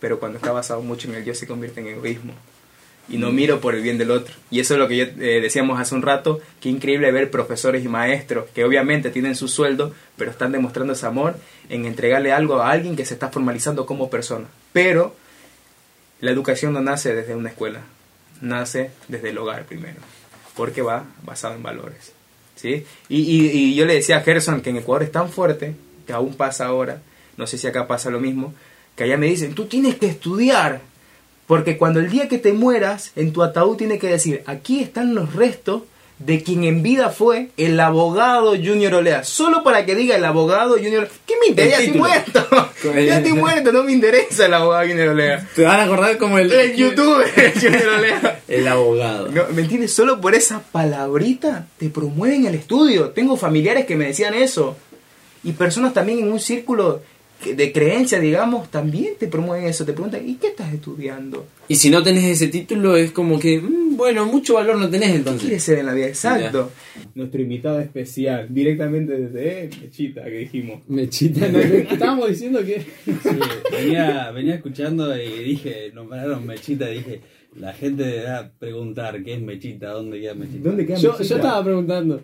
[0.03, 2.33] pero cuando está basado mucho en el yo se convierte en egoísmo.
[3.07, 4.33] Y no miro por el bien del otro.
[4.51, 7.85] Y eso es lo que yo, eh, decíamos hace un rato, que increíble ver profesores
[7.85, 11.37] y maestros que obviamente tienen su sueldo, pero están demostrando ese amor
[11.69, 14.47] en entregarle algo a alguien que se está formalizando como persona.
[14.73, 15.15] Pero
[16.19, 17.79] la educación no nace desde una escuela,
[18.41, 20.01] nace desde el hogar primero,
[20.57, 22.11] porque va basado en valores.
[22.57, 22.85] ¿sí?
[23.07, 26.11] Y, y- y yo le decía a Gerson que en Ecuador es tan fuerte, que
[26.11, 27.01] aún pasa ahora,
[27.37, 28.53] no sé si acá pasa lo mismo,
[28.95, 30.82] que allá me dicen, tú tienes que estudiar,
[31.47, 35.15] porque cuando el día que te mueras, en tu ataúd tiene que decir, aquí están
[35.15, 35.84] los restos
[36.19, 39.23] de quien en vida fue el abogado Junior Olea.
[39.23, 41.79] Solo para que diga el abogado Junior ¿Qué me interesa?
[41.79, 42.47] Ya estoy muerto.
[42.84, 45.47] Ya estoy muerto, no me interesa el abogado Junior Olea.
[45.56, 46.51] Te van a acordar como el...
[46.51, 48.41] El youtuber Junior Olea.
[48.47, 49.29] El abogado.
[49.29, 49.93] No, ¿Me entiendes?
[49.93, 53.12] Solo por esa palabrita te promueven el estudio.
[53.12, 54.75] Tengo familiares que me decían eso.
[55.45, 57.01] Y personas también en un círculo
[57.43, 61.45] de creencia, digamos, también te promueven eso, te preguntan, ¿y qué estás estudiando?
[61.67, 65.10] Y si no tenés ese título, es como que, mm, bueno, mucho valor no tenés
[65.12, 65.41] ¿Qué entonces.
[65.43, 66.08] quieres ser en la vida?
[66.08, 66.71] Exacto.
[67.15, 70.82] Nuestro invitado especial, directamente desde Mechita, que dijimos.
[70.88, 72.79] Mechita, no, estábamos diciendo que.
[73.06, 73.39] Sí,
[73.71, 77.21] venía, venía escuchando y dije, nombraron Mechita y dije,
[77.60, 80.69] la gente deberá preguntar qué es Mechita, dónde queda Mechita.
[80.69, 81.29] ¿Dónde queda Yo, Mechita?
[81.29, 82.21] yo estaba preguntando.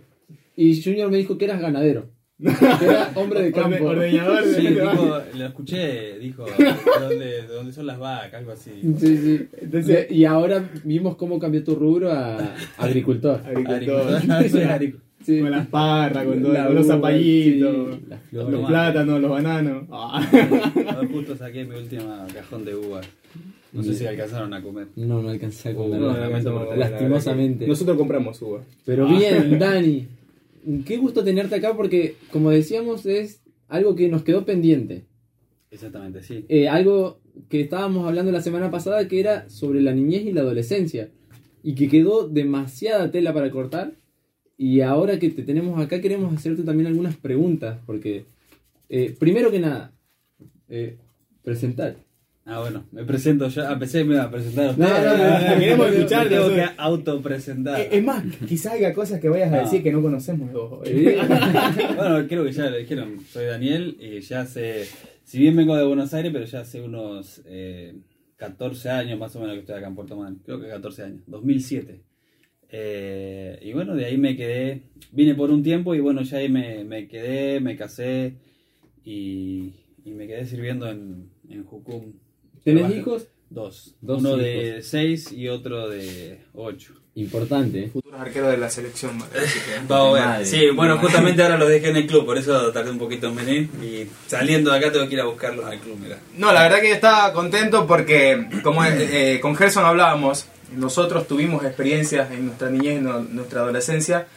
[0.55, 2.09] Y Junior me dijo que eras ganadero.
[2.41, 3.83] Era hombre de campo.
[3.83, 8.33] Orde- ordeñador de- Sí, dijo, lo escuché, dijo, ¿de dónde, de dónde son las vacas?
[8.35, 8.71] Algo así.
[8.97, 9.47] Sí, sí.
[9.61, 12.37] Entonces- y ahora vimos cómo cambió tu rubro a
[12.77, 13.41] agricultor.
[13.45, 14.15] Agricultor.
[14.31, 14.99] Agricultor.
[15.25, 15.41] Sí.
[15.41, 17.97] Con las parras, con, todo- La los zapallitos,
[18.31, 19.83] sí, los plátanos, los bananos.
[19.91, 20.25] Ah.
[21.11, 23.05] Justo saqué mi última cajón de uvas.
[23.73, 24.87] No sé si alcanzaron a comer.
[24.95, 25.99] No, no alcancé a comer.
[25.99, 27.67] No, lamento por- Lastimosamente.
[27.67, 28.61] Nosotros compramos uva.
[28.85, 30.07] Pero bien, Dani.
[30.85, 35.05] Qué gusto tenerte acá porque, como decíamos, es algo que nos quedó pendiente.
[35.71, 36.45] Exactamente, sí.
[36.49, 40.41] Eh, algo que estábamos hablando la semana pasada que era sobre la niñez y la
[40.41, 41.11] adolescencia.
[41.61, 43.93] Y que quedó demasiada tela para cortar.
[44.57, 47.79] Y ahora que te tenemos acá queremos hacerte también algunas preguntas.
[47.85, 48.25] Porque,
[48.89, 49.93] eh, primero que nada,
[50.67, 50.97] eh,
[51.43, 51.95] presentar.
[52.51, 53.67] Ah, bueno, me presento yo.
[53.67, 55.03] Ah, pensé que me iba a presentar a No, ustedes.
[55.03, 57.79] no, no, no, queremos Me escucharte, Tengo que autopresentar.
[57.81, 59.61] Eh, Es más, quizás haya cosas que vayas a No.
[59.63, 60.79] decir que no conocemos vos.
[61.95, 63.19] bueno, creo que ya lo dijeron.
[63.29, 64.85] Soy Daniel y ya hace.
[65.23, 67.93] Si bien vengo de Buenos Aires, pero ya hace unos eh,
[68.37, 70.39] 14 años más o menos que estoy acá en Puerto Madryn.
[70.43, 71.21] Creo que 14 años.
[71.27, 72.01] 2007.
[72.71, 74.83] Eh, y bueno, de ahí me quedé.
[75.11, 78.35] Vine por un tiempo y bueno, ya ahí me, me quedé, me casé
[79.03, 82.13] y, y me quedé sirviendo en, en Jucum.
[82.63, 83.27] ¿Tenés hijos?
[83.49, 83.95] Dos.
[84.01, 84.41] Dos Uno hijos.
[84.41, 86.93] de 6 y otro de 8.
[87.15, 87.85] Importante.
[87.85, 87.89] ¿eh?
[87.91, 89.17] Futuros arqueros de la selección.
[89.17, 89.41] madre.
[89.87, 90.25] Vamos a ver.
[90.29, 90.45] Madre.
[90.45, 93.35] Sí, bueno, justamente ahora los dejé en el club, por eso tardé un poquito en
[93.35, 93.69] venir.
[93.81, 96.19] Y saliendo de acá tengo que ir a buscarlos al club, mira.
[96.37, 100.45] No, la verdad que yo estaba contento porque, como eh, eh, con Gerson hablábamos,
[100.77, 104.27] nosotros tuvimos experiencias en nuestra niñez, en nuestra adolescencia,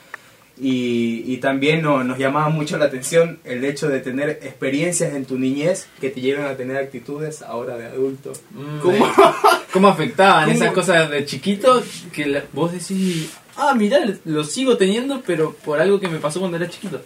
[0.61, 5.25] y, y también no- nos llamaba mucho la atención el hecho de tener experiencias en
[5.25, 8.33] tu niñez que te lleven a tener actitudes ahora de adulto.
[8.83, 9.11] ¿Cómo,
[9.73, 10.57] ¿Cómo afectaban ¿Cómo?
[10.57, 15.81] esas cosas de chiquito que la- vos decís, ah, mirá, lo sigo teniendo, pero por
[15.81, 17.01] algo que me pasó cuando era chiquito?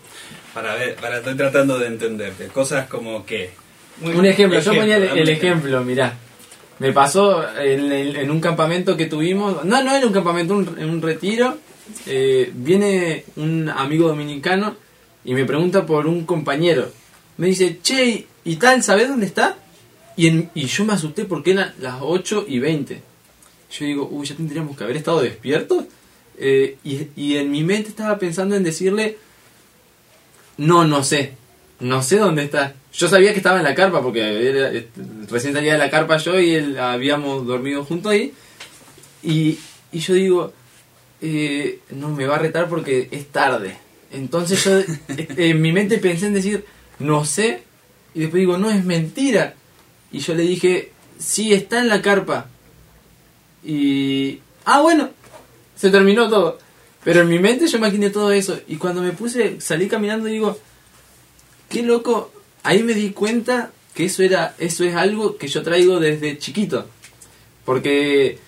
[0.53, 2.47] Para ver, para estoy tratando de entenderte.
[2.49, 3.51] Cosas como que.
[4.03, 6.15] Un ejemplo, yo ponía el, el ejemplo, mirá.
[6.79, 10.77] Me pasó en, el- en un campamento que tuvimos, no, no en un campamento, un-
[10.79, 11.57] en un retiro,
[12.07, 14.77] eh, viene un amigo dominicano
[15.25, 16.91] y me pregunta por un compañero.
[17.37, 19.59] Me dice, che, ¿y tal, sabes dónde está?
[20.17, 23.03] Y, yo me asusté porque eran las 8 y 20.
[23.79, 25.85] Yo digo, uy, ya tendríamos que haber estado despiertos.
[26.39, 29.19] Eh, y, y en mi mente estaba pensando en decirle,
[30.57, 31.33] no, no sé.
[31.81, 32.75] No sé dónde está.
[32.95, 34.89] Yo sabía que estaba en la carpa porque era- eh,
[35.29, 38.33] recién salía de la carpa yo y él habíamos dormido juntos ahí.
[39.23, 39.59] Y,
[39.93, 40.53] y yo digo,
[41.21, 43.77] eh, no me va a retar porque es tarde.
[44.13, 46.65] Entonces yo eh, en mi mente pensé en decir,
[46.99, 47.63] no sé.
[48.15, 49.55] Y después digo, no, es mentira.
[50.11, 52.49] Y yo le dije, sí, está en la carpa.
[53.65, 54.41] Y...
[54.65, 55.11] Ah, bueno,
[55.77, 56.59] se terminó todo.
[57.05, 58.59] Pero en mi mente yo imaginé todo eso.
[58.67, 60.59] Y cuando me puse, salí caminando y digo,
[61.69, 62.33] qué loco.
[62.63, 66.87] Ahí me di cuenta que eso era, eso es algo que yo traigo desde chiquito.
[67.65, 68.39] Porque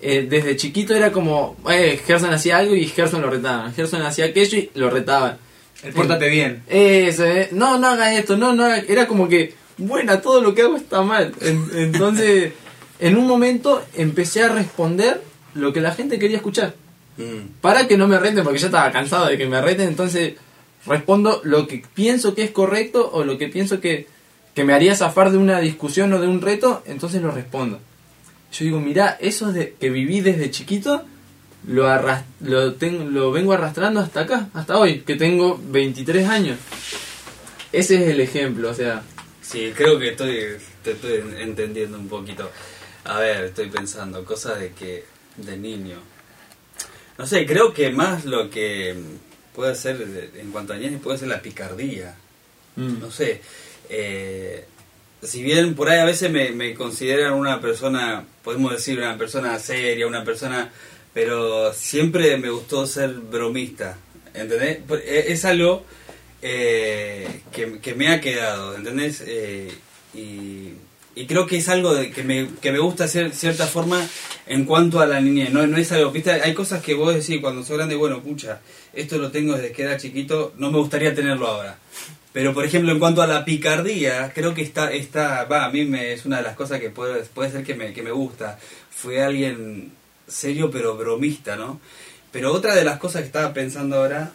[0.00, 3.74] eh, desde chiquito era como, eh, Gerson hacía algo y Gerson lo retaban.
[3.74, 5.38] Gerson hacía aquello y lo retaban.
[5.82, 6.62] El pórtate bien.
[6.68, 8.78] Eso, eh, no, no haga esto, no, no haga.
[8.88, 11.32] Era como que, buena, todo lo que hago está mal.
[11.40, 12.52] En- entonces,
[13.00, 15.22] en un momento empecé a responder
[15.54, 16.74] lo que la gente quería escuchar.
[17.16, 17.60] Mm.
[17.60, 20.34] Para que no me reten, porque ya estaba cansado de que me reten, entonces
[20.86, 24.06] respondo lo que pienso que es correcto o lo que pienso que,
[24.54, 27.80] que me haría zafar de una discusión o de un reto, entonces lo respondo.
[28.52, 31.04] Yo digo, mira, eso de que viví desde chiquito,
[31.66, 36.58] lo, arras- lo, tengo, lo vengo arrastrando hasta acá, hasta hoy, que tengo 23 años.
[37.72, 39.02] Ese es el ejemplo, o sea,
[39.42, 40.40] Sí, creo que estoy,
[40.82, 42.50] te estoy entendiendo un poquito.
[43.04, 45.04] A ver, estoy pensando, cosas de que,
[45.38, 45.96] de niño.
[47.16, 48.94] No sé, creo que más lo que
[49.54, 52.14] puede ser, en cuanto a niños, puede ser la picardía.
[52.76, 53.40] mm, No sé,
[53.88, 54.66] eh,
[55.22, 59.58] si bien por ahí a veces me, me consideran una persona, podemos decir una persona
[59.58, 60.70] seria, una persona,
[61.12, 63.96] pero siempre me gustó ser bromista,
[64.34, 64.78] ¿entendés?
[65.04, 65.84] E- Es algo
[66.42, 69.22] eh, que, que me ha quedado, ¿entendés?
[69.26, 69.72] Eh,
[70.14, 70.72] y,
[71.14, 74.06] y creo que es algo de que, me, que me gusta hacer cierta forma
[74.46, 76.30] en cuanto a la niñez, no, no es algo, ¿viste?
[76.30, 78.60] Hay cosas que vos decís cuando sos grande, bueno, pucha,
[78.92, 81.78] esto lo tengo desde que era chiquito, no me gustaría tenerlo ahora.
[82.32, 85.84] Pero, por ejemplo, en cuanto a la picardía, creo que está, está va, a mí
[85.86, 88.58] me, es una de las cosas que puede, puede ser que me, que me gusta.
[88.90, 89.92] Fue alguien
[90.26, 91.80] serio pero bromista, ¿no?
[92.30, 94.32] Pero otra de las cosas que estaba pensando ahora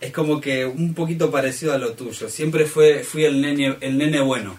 [0.00, 2.28] es como que un poquito parecido a lo tuyo.
[2.28, 4.56] Siempre fue, fui el nene, el nene bueno.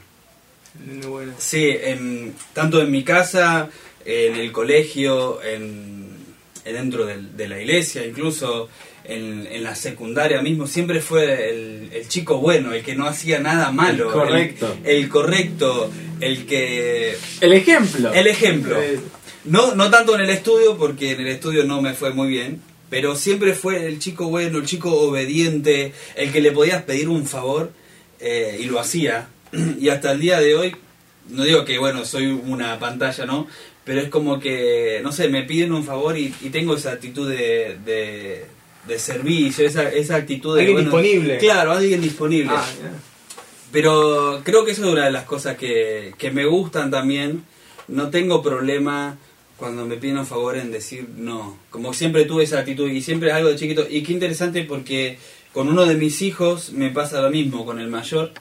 [0.85, 1.33] Nene bueno.
[1.37, 3.69] Sí, en- tanto en mi casa,
[4.03, 6.09] en el colegio, en,
[6.65, 8.69] en dentro de la iglesia, incluso
[9.07, 13.39] en, en la secundaria mismo, siempre fue el, el chico bueno, el que no hacía
[13.39, 14.05] nada malo.
[14.07, 14.77] El correcto.
[14.83, 15.91] El, el correcto,
[16.21, 17.17] el que...
[17.41, 18.13] El ejemplo.
[18.13, 18.81] El ejemplo.
[18.81, 18.99] Eh,
[19.45, 22.61] No, no tanto en el estudio, porque en el estudio no me fue muy bien,
[22.89, 27.27] pero siempre fue el chico bueno, el chico obediente, el que le podías pedir un
[27.27, 27.71] favor
[28.19, 29.27] eh, y lo hacía.
[29.79, 30.75] Y hasta el día de hoy,
[31.29, 33.47] no digo que, bueno, soy una pantalla, ¿no?
[33.83, 37.29] Pero es como que, no sé, me piden un favor y, y tengo esa actitud
[37.29, 38.45] de, de,
[38.87, 40.61] de servicio, esa, esa actitud de...
[40.61, 41.37] Alguien bueno, disponible.
[41.37, 42.53] Claro, alguien disponible.
[42.53, 42.65] Ah.
[43.71, 47.43] Pero creo que eso es una de las cosas que, que me gustan también.
[47.87, 49.17] No tengo problema
[49.57, 51.57] cuando me piden un favor en decir no.
[51.69, 53.85] Como siempre tuve esa actitud y siempre es algo de chiquito.
[53.89, 55.17] Y qué interesante porque
[55.51, 58.31] con uno de mis hijos me pasa lo mismo, con el mayor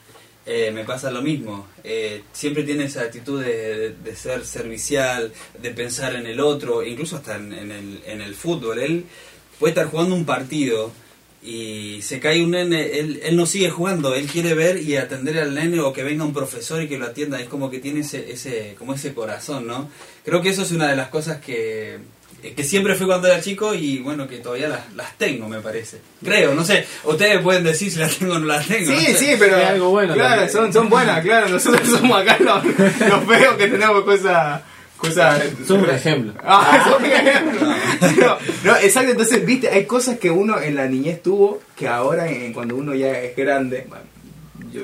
[0.45, 1.67] eh, me pasa lo mismo.
[1.83, 7.17] Eh, siempre tiene esa actitud de, de ser servicial, de pensar en el otro, incluso
[7.17, 8.79] hasta en, en el, en el fútbol.
[8.79, 9.05] Él
[9.59, 10.91] puede estar jugando un partido
[11.43, 15.37] y se cae un nene, él, él no sigue jugando, él quiere ver y atender
[15.37, 17.99] al nene o que venga un profesor y que lo atienda, es como que tiene
[17.99, 19.89] ese, ese, como ese corazón, ¿no?
[20.23, 21.99] Creo que eso es una de las cosas que,
[22.55, 25.99] que siempre fui cuando era chico y bueno, que todavía las, las tengo, me parece.
[26.23, 28.91] Creo, no sé, ustedes pueden decir si las tengo o no las tengo.
[28.91, 29.17] no Sí, sé.
[29.17, 29.57] sí, pero.
[29.57, 31.47] Es algo bueno Claro, son, son buenas, claro.
[31.49, 34.61] Nosotros somos acá los, los feos que tenemos cosas.
[34.97, 35.43] Cosas.
[35.67, 36.33] Son un ejemplo.
[36.43, 37.67] Ah, son un ejemplo.
[38.21, 39.11] No, no, exacto.
[39.11, 42.93] Entonces, viste, hay cosas que uno en la niñez tuvo que ahora, en, cuando uno
[42.95, 43.85] ya es grande.
[43.87, 44.05] bueno,
[44.71, 44.81] yo.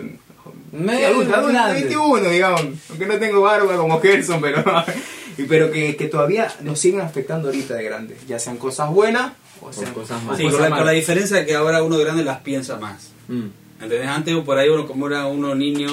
[0.71, 1.81] Me- sí, adulto, adulto, grande.
[1.81, 2.61] 21, digamos.
[2.89, 4.63] Aunque no tengo barba como Gerson, pero.
[5.49, 8.17] pero que, que todavía nos siguen afectando ahorita de grande.
[8.27, 10.37] Ya sean cosas buenas o sean cosas malas.
[10.37, 13.09] Sí, con la, con la diferencia de que ahora uno grande las piensa más.
[13.27, 13.47] Mm.
[13.81, 14.07] ¿Entendés?
[14.07, 15.89] Antes por ahí uno como era uno niño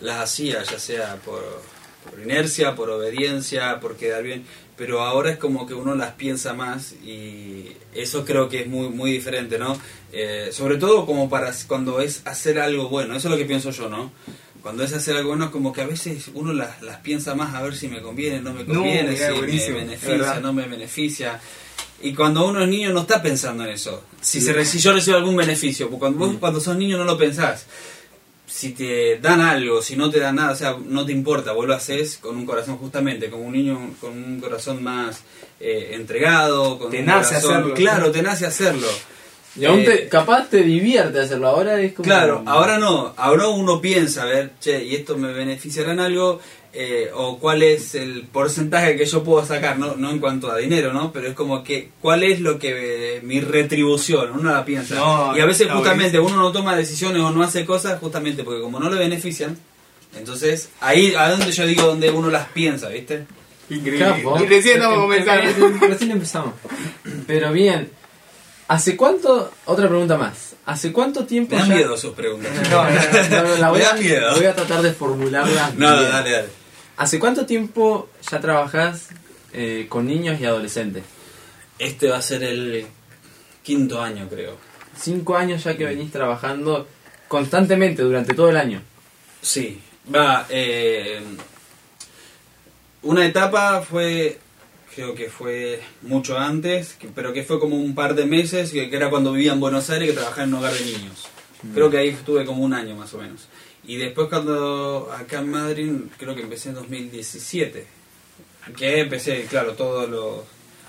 [0.00, 1.42] las hacía, ya sea por,
[2.14, 4.44] por inercia, por obediencia, por quedar bien,
[4.76, 8.88] pero ahora es como que uno las piensa más y eso creo que es muy
[8.88, 9.76] muy diferente, ¿no?
[10.12, 13.70] Eh, sobre todo como para cuando es hacer algo bueno, eso es lo que pienso
[13.70, 14.12] yo, ¿no?
[14.62, 17.62] Cuando es hacer algo bueno, como que a veces uno las, las piensa más a
[17.62, 20.40] ver si me conviene, no me conviene, si buenísimo, me beneficia, verdad.
[20.40, 21.40] no me beneficia.
[22.00, 24.04] Y cuando uno es niño no está pensando en eso.
[24.20, 27.18] Si, se, si yo recibo algún beneficio, porque cuando, vos, cuando sos niño no lo
[27.18, 27.66] pensás.
[28.56, 31.66] Si te dan algo, si no te dan nada, o sea, no te importa, vos
[31.66, 35.22] lo haces con un corazón justamente, como un niño con un corazón más
[35.58, 37.74] eh, entregado, con Te un nace corazón- hacerlo.
[37.74, 38.86] Claro, te nace hacerlo.
[39.56, 41.48] Y aún Eh, te, capaz te divierte hacerlo.
[41.48, 42.04] Ahora es como.
[42.04, 46.40] Claro, ahora no, ahora uno piensa, a ver, che, ¿y esto me beneficiará en algo?
[46.76, 50.56] Eh, o cuál es el porcentaje que yo puedo sacar, no, no en cuanto a
[50.56, 51.12] dinero, ¿no?
[51.12, 54.32] Pero es como que, ¿cuál es lo que, eh, mi retribución?
[54.32, 54.96] Uno la piensa.
[54.96, 58.60] No, y a veces justamente uno no toma decisiones o no hace cosas justamente porque
[58.60, 59.56] como no le benefician,
[60.16, 63.24] entonces ahí a donde yo digo donde uno las piensa, ¿viste?
[63.70, 64.06] Increíble.
[64.06, 64.42] Capo.
[64.42, 65.66] Y recién estamos comenzando.
[65.66, 66.54] em- Recién empezamos.
[67.28, 67.88] Pero bien.
[68.66, 69.52] ¿Hace cuánto?
[69.66, 70.56] Otra pregunta más.
[70.66, 72.50] ¿Hace cuánto tiempo Me dan ya- miedo sus preguntas.
[72.70, 74.34] No, no, no, no, la voy Me a, miedo.
[74.34, 75.72] voy a tratar de formularla.
[75.76, 76.10] No, bien.
[76.10, 76.63] dale, dale.
[76.96, 79.08] ¿Hace cuánto tiempo ya trabajás
[79.52, 81.04] eh, con niños y adolescentes?
[81.78, 82.86] Este va a ser el
[83.62, 84.56] quinto año, creo.
[84.96, 86.86] Cinco años ya que venís trabajando
[87.26, 88.80] constantemente durante todo el año.
[89.42, 89.80] Sí,
[90.14, 90.46] va.
[90.50, 91.20] eh,
[93.02, 94.38] una etapa fue,
[94.94, 98.88] creo que fue mucho antes, que- pero que fue como un par de meses, que,
[98.88, 101.26] que era cuando vivía en Buenos Aires, que trabajaba en un hogar de niños.
[101.74, 103.48] Creo que ahí estuve como un año más o menos.
[103.86, 107.86] Y después cuando acá en Madrid, creo que empecé en 2017.
[108.76, 110.40] Que empecé, claro, todos los...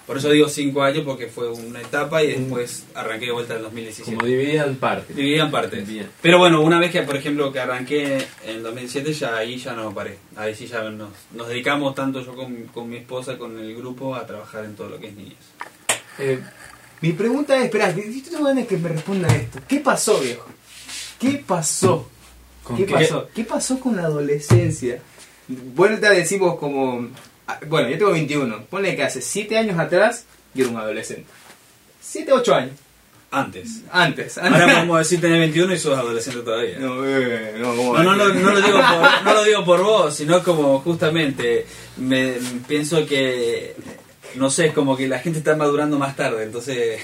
[0.07, 3.63] Por eso digo cinco años, porque fue una etapa y después arranqué de vuelta en
[3.63, 4.15] 2017.
[4.15, 5.15] Como dividida en partes.
[5.15, 5.87] Dividida en partes.
[5.87, 6.07] Bien.
[6.21, 9.91] Pero bueno, una vez que, por ejemplo, que arranqué en 2007, ya ahí ya no
[9.93, 10.19] paré.
[10.35, 14.15] Ahí sí ya nos, nos dedicamos tanto yo con, con mi esposa, con el grupo,
[14.15, 15.39] a trabajar en todo lo que es niños.
[16.19, 16.39] Eh,
[17.01, 19.59] mi pregunta es, espera, de que me responda esto.
[19.67, 20.47] ¿Qué pasó, viejo?
[21.19, 22.09] ¿Qué pasó?
[22.65, 22.93] ¿Con ¿Qué qué?
[22.93, 23.29] pasó?
[23.33, 24.99] ¿Qué pasó con la adolescencia?
[25.47, 27.07] Vuelta a decir vos como...
[27.47, 28.65] ah, Bueno, yo tengo 21.
[28.65, 31.25] Ponle que hace 7 años atrás yo era un adolescente.
[32.01, 32.73] 7, 8 años.
[33.31, 33.81] Antes.
[33.91, 34.37] Antes.
[34.37, 34.73] Ahora antes.
[34.75, 36.79] podemos decir tener 21 y sos adolescente todavía.
[36.79, 40.79] No, eh, no, ¿cómo no, lo digo por, no lo digo por vos, sino como
[40.79, 41.65] justamente
[41.97, 42.33] me
[42.67, 43.75] pienso que,
[44.35, 47.01] no sé, como que la gente está madurando más tarde, entonces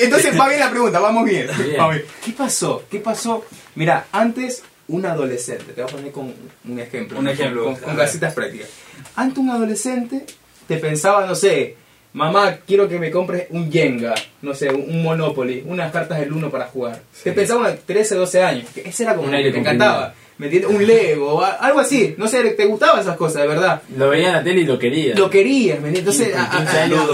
[0.00, 1.48] Entonces va bien la pregunta, vamos bien.
[1.56, 1.76] Bien.
[1.78, 2.06] Vamos bien.
[2.24, 2.84] ¿Qué pasó?
[2.90, 3.44] ¿Qué pasó?
[3.76, 6.32] Mira, antes un adolescente, te voy a poner con
[6.68, 7.18] un ejemplo.
[7.18, 8.68] Un ejemplo, Con, casitas prácticas.
[9.16, 10.24] Antes un adolescente
[10.68, 11.76] te pensaba, no sé,
[12.12, 16.50] mamá, quiero que me compres un Jenga, no sé, un Monopoly, unas cartas del uno
[16.50, 17.00] para jugar.
[17.22, 18.68] Te pensaba a 13, 12 años.
[18.74, 20.14] que Ese era como Un lo que te encantaba.
[20.38, 20.70] ¿Me entiendes?
[20.70, 22.14] Un Lego, algo así.
[22.18, 23.80] No sé, te gustaban esas cosas, de verdad.
[23.96, 25.14] Lo veía en la tele y lo quería.
[25.14, 26.20] Lo querías, ¿me entiendes?
[26.20, 27.06] Entonces, a- a- 15 a- no,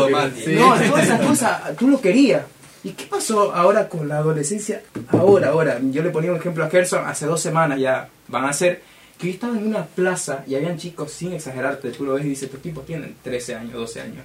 [0.89, 2.43] todas esas cosas, tú lo querías.
[2.85, 4.83] ¿Y qué pasó ahora con la adolescencia?
[5.09, 5.79] Ahora, ahora.
[5.91, 8.83] Yo le ponía un ejemplo a Gerson, hace dos semanas ya van a ser,
[9.19, 12.31] que yo estaba en una plaza y habían chicos, sin exagerarte, tú lo ves y
[12.31, 14.25] dices, estos tipos tienen 13 años, 12 años.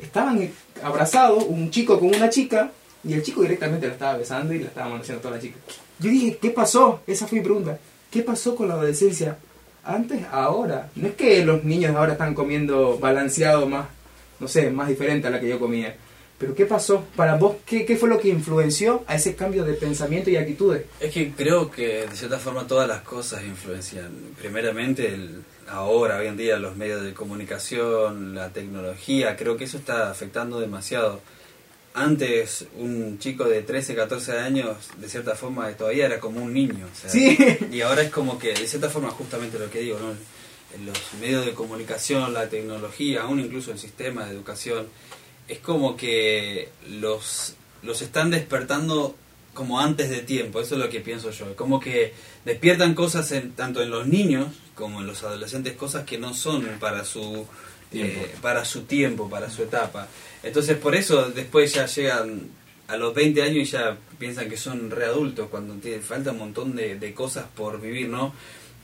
[0.00, 0.50] Estaban
[0.82, 2.72] abrazados, un chico con una chica,
[3.04, 5.56] y el chico directamente la estaba besando y la estaba manoseando toda la chica.
[6.00, 7.02] Yo dije, ¿qué pasó?
[7.06, 7.78] Esa fue mi pregunta.
[8.10, 9.38] ¿Qué pasó con la adolescencia?
[9.84, 10.90] Antes, ahora.
[10.96, 13.86] No es que los niños ahora están comiendo balanceado más,
[14.40, 15.96] no sé, más diferente a la que yo comía.
[16.38, 17.04] Pero ¿qué pasó?
[17.16, 20.84] Para vos, ¿qué, qué fue lo que influenció a ese cambio de pensamiento y actitudes?
[21.00, 24.10] Es que creo que de cierta forma todas las cosas influencian.
[24.38, 29.78] Primeramente, el, ahora, hoy en día, los medios de comunicación, la tecnología, creo que eso
[29.78, 31.20] está afectando demasiado.
[31.94, 36.86] Antes, un chico de 13, 14 años, de cierta forma, todavía era como un niño.
[36.92, 37.38] o sea, Sí.
[37.72, 40.10] Y ahora es como que, de cierta forma, justamente lo que digo, ¿no?
[40.74, 44.88] En los medios de comunicación, la tecnología, aún incluso el sistema de educación,
[45.48, 49.14] es como que los, los están despertando
[49.54, 52.12] como antes de tiempo, eso es lo que pienso yo, como que
[52.44, 56.66] despiertan cosas en, tanto en los niños como en los adolescentes, cosas que no son
[56.78, 57.46] para su
[57.90, 58.20] Tiempo.
[58.20, 60.08] eh, para su tiempo, para su etapa.
[60.42, 62.50] Entonces por eso después ya llegan
[62.88, 66.76] a los 20 años y ya piensan que son readultos cuando te falta un montón
[66.76, 68.34] de, de cosas por vivir, ¿no?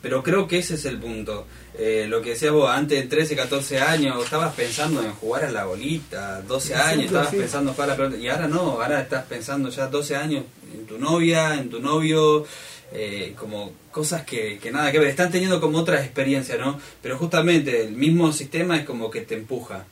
[0.02, 1.46] Pero creo que ese es el punto.
[1.78, 5.50] Eh, lo que decías vos, antes de 13, 14 años, estabas pensando en jugar a
[5.50, 7.36] la bolita, 12 años, estabas sí.
[7.36, 10.44] pensando en jugar a la pelota, y ahora no, ahora estás pensando ya 12 años
[10.74, 12.44] en tu novia, en tu novio,
[12.92, 16.80] eh, como cosas que, que nada que ver, están teniendo como otras experiencias, ¿no?
[17.00, 19.86] Pero justamente el mismo sistema es como que te empuja.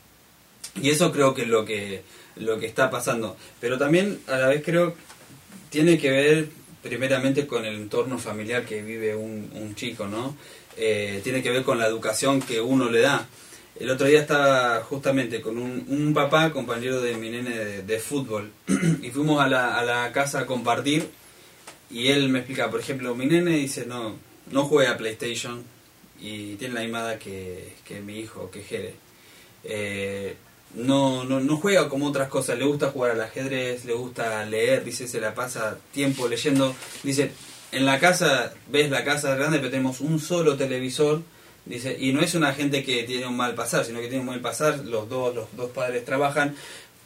[0.82, 2.02] Y eso creo que es lo que,
[2.36, 3.36] lo que está pasando.
[3.60, 4.94] Pero también a la vez creo
[5.70, 6.48] tiene que ver
[6.82, 10.36] primeramente con el entorno familiar que vive un, un chico, ¿no?
[10.76, 13.26] Eh, tiene que ver con la educación que uno le da.
[13.78, 18.52] El otro día estaba justamente con un, un papá, compañero de mi nene de, fútbol,
[19.02, 21.08] y fuimos a la, a la casa a compartir,
[21.90, 24.16] y él me explica, por ejemplo, mi nene dice, no,
[24.50, 25.64] no juega a PlayStation,
[26.20, 28.94] y tiene la misma que, que mi hijo, que Jere.
[29.64, 30.36] Eh,
[30.74, 35.08] no, no, juega como otras cosas, le gusta jugar al ajedrez, le gusta leer, dice,
[35.08, 37.32] se la pasa tiempo leyendo, dice,
[37.72, 41.22] en la casa, ves la casa grande, pero tenemos un solo televisor,
[41.64, 44.26] dice, y no es una gente que tiene un mal pasar, sino que tiene un
[44.26, 46.54] mal pasar, los dos, los dos padres trabajan,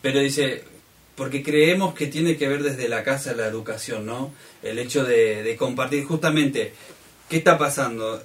[0.02, 0.64] pero dice,
[1.16, 4.32] porque creemos que tiene que ver desde la casa la educación, ¿no?
[4.62, 6.74] El hecho de, de compartir justamente,
[7.30, 8.22] ¿qué está pasando?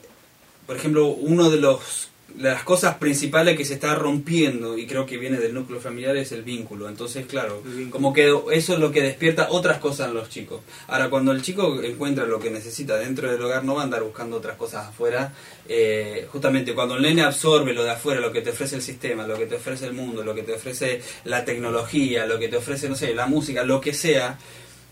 [0.65, 5.17] Por ejemplo, uno de los las cosas principales que se está rompiendo y creo que
[5.17, 6.87] viene del núcleo familiar es el vínculo.
[6.87, 10.61] Entonces, claro, como que eso es lo que despierta otras cosas en los chicos.
[10.87, 14.03] Ahora, cuando el chico encuentra lo que necesita dentro del hogar, no va a andar
[14.03, 15.33] buscando otras cosas afuera.
[15.67, 19.27] Eh, justamente cuando el nene absorbe lo de afuera, lo que te ofrece el sistema,
[19.27, 22.57] lo que te ofrece el mundo, lo que te ofrece la tecnología, lo que te
[22.57, 24.37] ofrece, no sé, la música, lo que sea,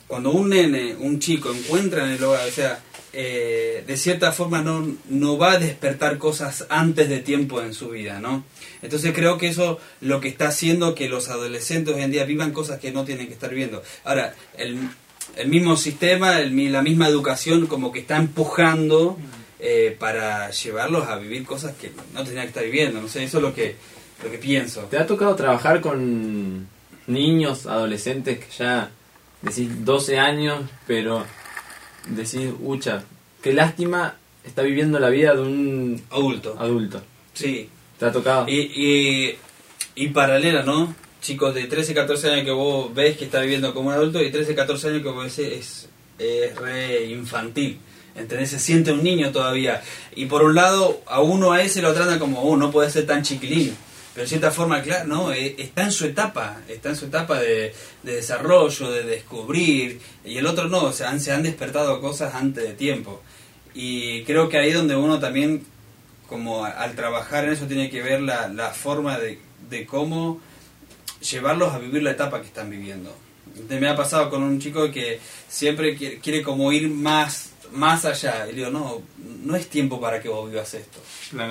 [0.07, 2.79] cuando un nene, un chico encuentra en el hogar, o sea,
[3.14, 7.89] eh, de cierta forma no, no va a despertar cosas antes de tiempo en su
[7.89, 8.43] vida, ¿no?
[8.82, 12.51] Entonces creo que eso lo que está haciendo que los adolescentes hoy en día vivan
[12.51, 13.82] cosas que no tienen que estar viendo.
[14.03, 14.78] Ahora, el,
[15.36, 19.18] el mismo sistema, el la misma educación como que está empujando
[19.60, 23.38] eh, para llevarlos a vivir cosas que no tenían que estar viviendo, no sé, eso
[23.38, 23.76] es lo que,
[24.24, 24.82] lo que pienso.
[24.82, 26.68] ¿Te ha tocado trabajar con
[27.08, 28.91] niños, adolescentes que ya
[29.41, 31.26] decís 12 años, pero
[32.10, 33.03] decís, ucha,
[33.41, 37.01] qué lástima está viviendo la vida de un Adulto, adulto?
[37.34, 37.70] sí.
[37.97, 38.45] ¿Te ha tocado?
[38.47, 39.38] Y, y,
[39.95, 40.93] y paralela, ¿no?
[41.20, 44.30] Chicos de 13, 14 años que vos ves que está viviendo como un adulto y
[44.30, 45.89] 13, 14 años que vos ves es,
[46.20, 47.80] es re infantil.
[48.16, 48.51] ¿Entendés?
[48.51, 49.82] Se siente un niño todavía.
[50.16, 53.08] Y por un lado, a uno a ese lo tratan como, oh, no puede ser
[53.08, 53.76] tan chiquilín.
[54.18, 57.39] Pero de cierta forma, claro, no, eh, está en su etapa, está en su etapa
[57.39, 62.01] de, de desarrollo, de descubrir, y el otro no, o sea, han- se han despertado
[62.01, 63.22] cosas antes de tiempo.
[63.76, 65.63] Y creo que ahí donde uno también,
[66.28, 69.38] como a- al trabajar en eso, tiene que ver la, la forma de,
[69.70, 70.41] de cómo
[71.22, 73.15] llevarlos a vivir la etapa que están viviendo.
[73.70, 78.45] Me ha pasado con un chico que siempre quiere, quiere como ir más, más allá.
[78.47, 79.03] Y le digo, no,
[79.43, 80.99] no es tiempo para que vos vivas esto.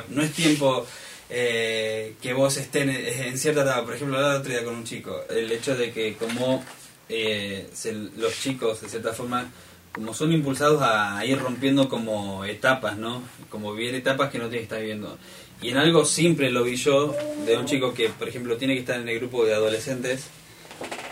[0.09, 0.85] No es tiempo
[1.31, 3.85] eh, que vos estés en, cierta etapa.
[3.85, 6.65] Por ejemplo, el otro día con un chico, el hecho de que como
[7.09, 9.51] eh, se- los chicos, de cierta forma,
[9.93, 13.23] como son impulsados a ir rompiendo como etapas, ¿no?
[13.49, 15.17] Como vivir etapas que no tiene que estar viviendo.
[15.63, 17.17] Y en algo simple lo vi yo,
[17.47, 20.25] de un chico que, por ejemplo, tiene que estar en el grupo de adolescentes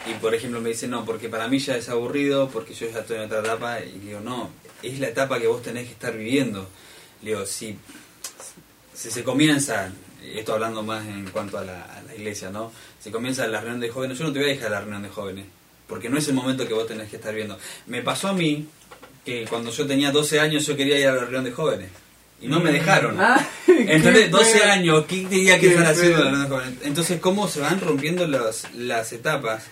[0.07, 3.01] y, por ejemplo, me dice, no, porque para mí ya es aburrido, porque yo ya
[3.01, 4.51] estoy en otra etapa, y digo, no,
[4.83, 6.69] es la etapa que vos tenés que estar viviendo.
[7.23, 7.79] Le digo, si,
[8.93, 9.91] si se comienza,
[10.35, 12.73] esto hablando más en cuanto a la, a la iglesia, ¿no?
[13.01, 15.09] Si comienza la reunión de jóvenes, yo no te voy a dejar la reunión de
[15.11, 15.47] jóvenes,
[15.87, 17.59] porque no es el momento que vos tenés que estar viendo.
[17.87, 18.67] Me pasó a mí
[19.25, 21.91] que cuando yo tenía 12 años yo quería ir a la reunión de jóvenes,
[22.41, 23.19] y no me dejaron.
[23.21, 24.71] Ah, Entonces, qué 12 feo.
[24.71, 26.19] años, ¿qué tenía que estar haciendo?
[26.19, 26.79] la reunión de jóvenes?
[26.83, 29.65] Entonces, ¿cómo se van rompiendo los, las etapas?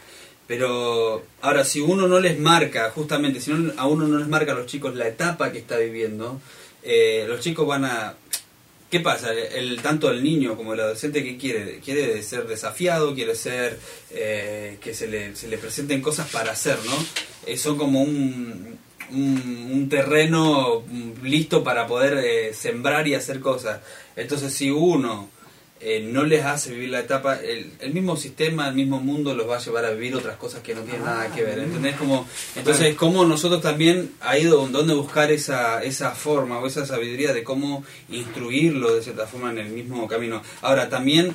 [0.46, 4.52] Pero ahora, si uno no les marca, justamente, si no, a uno no les marca
[4.52, 6.40] a los chicos la etapa que está viviendo,
[6.82, 8.14] eh, los chicos van a...
[8.92, 9.32] ¿Qué pasa?
[9.32, 11.80] El, tanto el niño como el adolescente, ¿qué quiere?
[11.80, 13.78] Quiere ser desafiado, quiere ser
[14.10, 16.92] eh, que se le, se le presenten cosas para hacer, ¿no?
[17.46, 18.78] Eh, son como un,
[19.10, 23.80] un, un terreno mm, listo para poder eh, sembrar y hacer cosas.
[24.14, 25.30] Entonces, si uno
[25.84, 29.48] eh, no les hace vivir la etapa, el, el mismo sistema, el mismo mundo los
[29.48, 31.58] va a llevar a vivir otras cosas que no tienen nada que ver.
[31.58, 31.96] ¿Entendés?
[31.96, 37.32] Como, entonces, como nosotros también ha ido donde buscar esa, esa forma o esa sabiduría
[37.32, 40.40] de cómo instruirlo de cierta forma en el mismo camino.
[40.60, 41.34] Ahora, también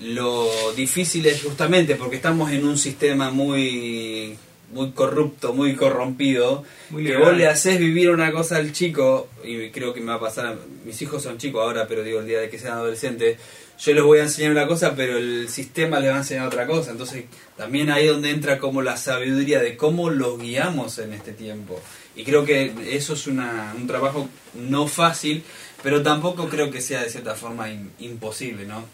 [0.00, 4.36] lo difícil es justamente porque estamos en un sistema muy
[4.72, 9.70] muy corrupto, muy corrompido, Muy que vos le haces vivir una cosa al chico, y
[9.70, 12.40] creo que me va a pasar, mis hijos son chicos ahora, pero digo, el día
[12.40, 13.38] de que sean adolescentes,
[13.78, 16.66] yo les voy a enseñar una cosa, pero el sistema les va a enseñar otra
[16.66, 17.24] cosa, entonces
[17.56, 21.80] también ahí donde entra como la sabiduría de cómo los guiamos en este tiempo.
[22.14, 25.44] Y creo que eso es una, un trabajo no fácil,
[25.82, 28.84] pero tampoco creo que sea de cierta forma im- imposible, ¿no?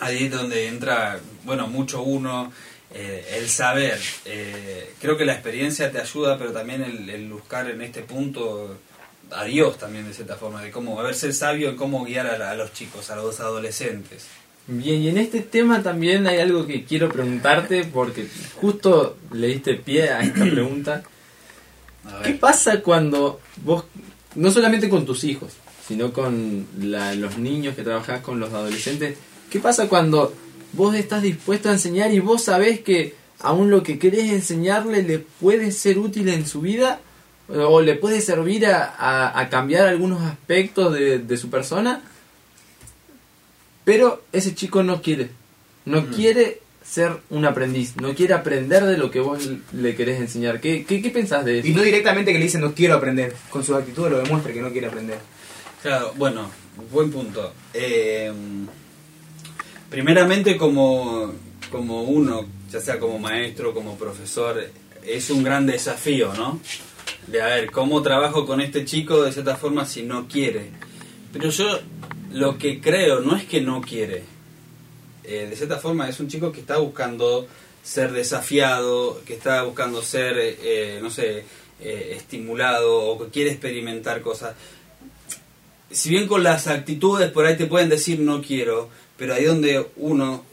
[0.00, 2.52] Ahí es donde entra, bueno, mucho uno,
[2.92, 3.98] eh, el saber.
[4.24, 8.78] Eh, creo que la experiencia te ayuda, pero también el, el buscar en este punto
[9.30, 12.26] a Dios también, de cierta forma, de cómo, a ver, ser sabio en cómo guiar
[12.26, 14.26] a, los chicos, a los adolescentes.
[14.66, 18.26] Bien, y en este tema también hay algo que quiero preguntarte, porque
[18.60, 21.02] justo le diste pie a esta pregunta.
[22.06, 23.84] A ¿Qué pasa cuando vos,
[24.34, 25.52] no solamente con tus hijos,
[25.86, 29.16] sino con la- los niños que trabajás con los adolescentes,
[29.50, 30.34] qué pasa cuando
[30.72, 35.18] vos estás dispuesto a enseñar y vos sabés que aún lo que querés enseñarle le
[35.18, 37.00] puede ser útil en su vida
[37.48, 42.02] o le puede servir a, a- a cambiar algunos aspectos de, de su persona,
[43.84, 45.30] pero ese chico no quiere,
[45.86, 50.60] no quiere ser un aprendiz, no quiere aprender de lo que vos le querés enseñar.
[50.60, 51.68] ¿Qué, qué, qué pensás de eso?
[51.68, 53.34] Y no directamente que le dicen no quiero aprender.
[53.50, 55.18] Con sus actitudes lo demuestra que no quiere aprender.
[55.82, 56.50] Claro, bueno,
[56.90, 57.52] buen punto.
[57.74, 58.32] Eh,
[59.90, 61.32] primeramente como,
[61.70, 64.62] como uno, ya sea como maestro, como profesor,
[65.06, 66.60] es un gran desafío, ¿no?
[67.30, 70.70] De a ver, ¿cómo trabajo con este chico de cierta forma si no quiere?
[71.32, 71.78] Pero yo
[72.32, 74.24] lo que creo no es que no quiere.
[75.24, 77.46] Eh, de cierta forma es un chico que está buscando
[77.82, 81.44] ser desafiado, que está buscando ser, eh, eh, no sé,
[81.80, 84.54] eh, estimulado o que quiere experimentar cosas
[85.90, 89.86] si bien con las actitudes por ahí te pueden decir no quiero, pero ahí donde
[89.96, 90.44] uno,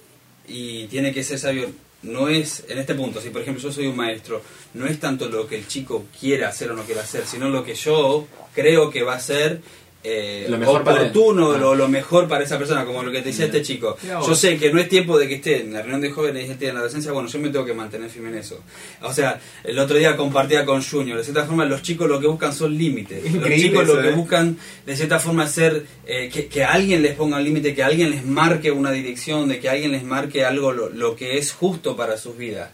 [0.47, 1.69] y tiene que ser sabio,
[2.05, 4.41] no es, en este punto, si por ejemplo yo soy un maestro,
[4.73, 7.63] no es tanto lo que el chico quiera hacer o no quiera hacer, sino lo
[7.63, 9.61] que yo creo que va a ser
[10.07, 11.57] eh, Lo mejor para oportuno, Ah.
[11.57, 13.97] lo, lo mejor para esa persona, como lo que te decía este chico.
[14.03, 16.51] Yo sé que no es tiempo de que esté en la reunión de jóvenes y
[16.51, 18.61] esté en la adolescencia, bueno, yo me tengo que mantener firme en eso.
[19.01, 22.27] O sea, el otro día compartía con Junior, de cierta forma los chicos lo que
[22.27, 23.23] buscan son límites.
[23.33, 24.13] Los chicos lo eso, que ¿eh?
[24.13, 28.11] buscan de cierta forma ser eh, que, que alguien les ponga un límite, que alguien
[28.11, 31.95] les marque una dirección, de que alguien les marque algo lo, lo que es justo
[31.95, 32.69] para sus vidas.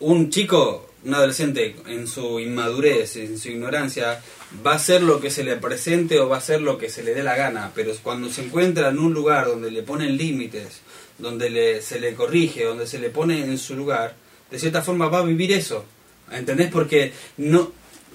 [0.00, 4.20] Un chico, un adolescente en su inmadurez, en su ignorancia,
[4.66, 7.02] va a hacer lo que se le presente o va a hacer lo que se
[7.02, 10.80] le dé la gana, pero cuando se encuentra en un lugar donde le ponen límites,
[11.18, 14.14] donde le, se le corrige, donde se le pone en su lugar,
[14.50, 15.84] de cierta forma va a vivir eso.
[16.30, 16.70] ¿Entendés?
[16.72, 17.70] Porque no,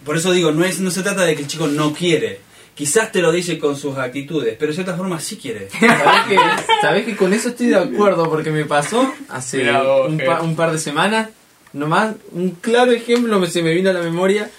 [0.05, 2.39] por eso digo, no, es, no se trata de que el chico no quiere.
[2.75, 5.69] Quizás te lo dice con sus actitudes, pero de cierta forma sí quiere.
[5.79, 6.37] ¿Sabés que,
[6.81, 8.29] sabés que con eso estoy de acuerdo?
[8.29, 10.27] Porque me pasó hace Mirá vos, un, Ger.
[10.27, 11.29] pa- un par de semanas.
[11.73, 14.49] Nomás, un claro ejemplo me, se me vino a la memoria.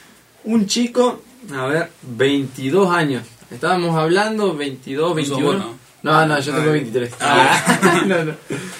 [0.45, 1.23] Un chico,
[1.55, 3.25] a ver, 22 años.
[3.51, 5.45] Estábamos hablando, 22, sos 21.
[5.47, 5.75] bueno.
[6.03, 6.73] No, no, yo tengo Ah.
[6.73, 7.13] 23.
[7.21, 8.03] Ah.
[8.07, 8.33] No, no.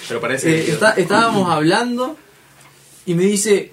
[0.07, 2.17] Pero parece Eh, está- estábamos hablando
[3.05, 3.71] y me dice,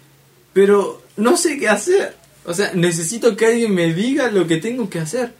[0.53, 2.15] pero no sé qué hacer.
[2.45, 5.33] O sea, necesito que alguien me diga lo que tengo que hacer.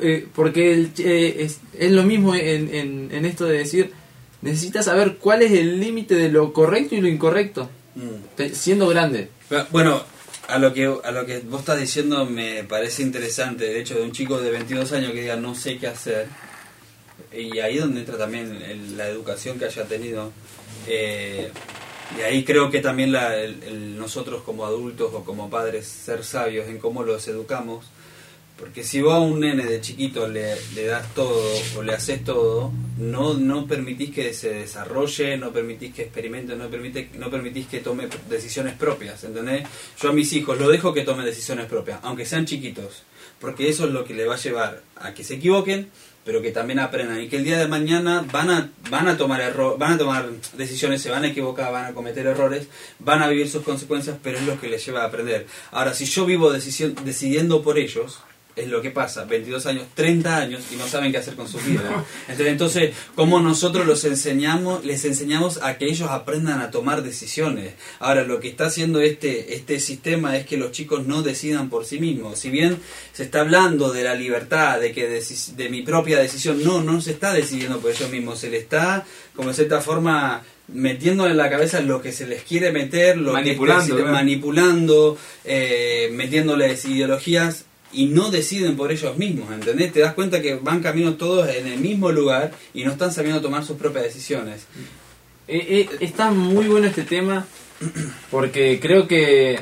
[0.00, 3.92] Eh, porque el- eh, es, es lo mismo en, en- en esto de decir,
[4.40, 7.68] necesitas saber cuál es el límite de lo correcto y lo incorrecto,
[8.04, 8.52] Mm.
[8.54, 9.28] siendo grande.
[9.70, 10.02] Bueno,
[10.48, 14.02] a lo que a lo que vos estás diciendo me parece interesante el hecho de
[14.02, 16.26] un chico de 22 años que diga no sé qué hacer.
[17.32, 20.32] Y ahí es donde entra también el- la educación que haya tenido.
[20.88, 21.50] Eh,
[22.18, 26.24] y ahí creo que también la- el- el- nosotros como adultos o como padres ser
[26.24, 27.86] sabios en cómo los educamos.
[28.60, 30.54] Porque si vos a un nene de chiquito le,
[30.86, 31.42] das todo
[31.78, 36.68] o le haces todo, no, no permitís que se desarrolle, no permitís que experimente, no,
[36.68, 39.66] permite, no permitís que tome decisiones propias, ¿entendés?
[39.98, 43.02] Yo a mis hijos lo dejo que tomen decisiones propias, aunque sean chiquitos,
[43.40, 45.88] porque eso es lo que le va a llevar a que se equivoquen,
[46.22, 49.40] pero que también aprendan y que el día de mañana van a, van a tomar
[49.40, 52.66] erro- van a tomar decisiones, se van a equivocar, van a cometer errores,
[52.98, 55.46] van a vivir sus consecuencias, pero es lo que les lleva a aprender.
[55.70, 58.18] Ahora, si yo vivo decidiendo por ellos,
[58.56, 61.64] es lo que pasa, 22 años, 30 años y no saben qué hacer con sus
[61.64, 61.84] vidas.
[62.28, 67.74] Entonces, entonces ¿cómo nosotros los enseñamos, les enseñamos a que ellos aprendan a tomar decisiones?
[68.00, 71.84] Ahora, lo que está haciendo este, este sistema es que los chicos no decidan por
[71.84, 72.38] sí mismos.
[72.38, 72.78] Si bien
[73.12, 77.12] se está hablando de la libertad, de que de mi propia decisión, no, no se
[77.12, 81.50] está decidiendo por ellos mismos, se le está, como de cierta forma, metiendo en la
[81.50, 88.06] cabeza lo que se les quiere meter, lo Manipulando, que manipulando, eh, metiéndoles ideologías y
[88.06, 89.92] no deciden por ellos mismos, ¿entendés?
[89.92, 93.40] Te das cuenta que van camino todos en el mismo lugar y no están sabiendo
[93.40, 94.62] tomar sus propias decisiones.
[95.48, 97.46] Eh, eh, está muy bueno este tema
[98.30, 99.58] porque creo que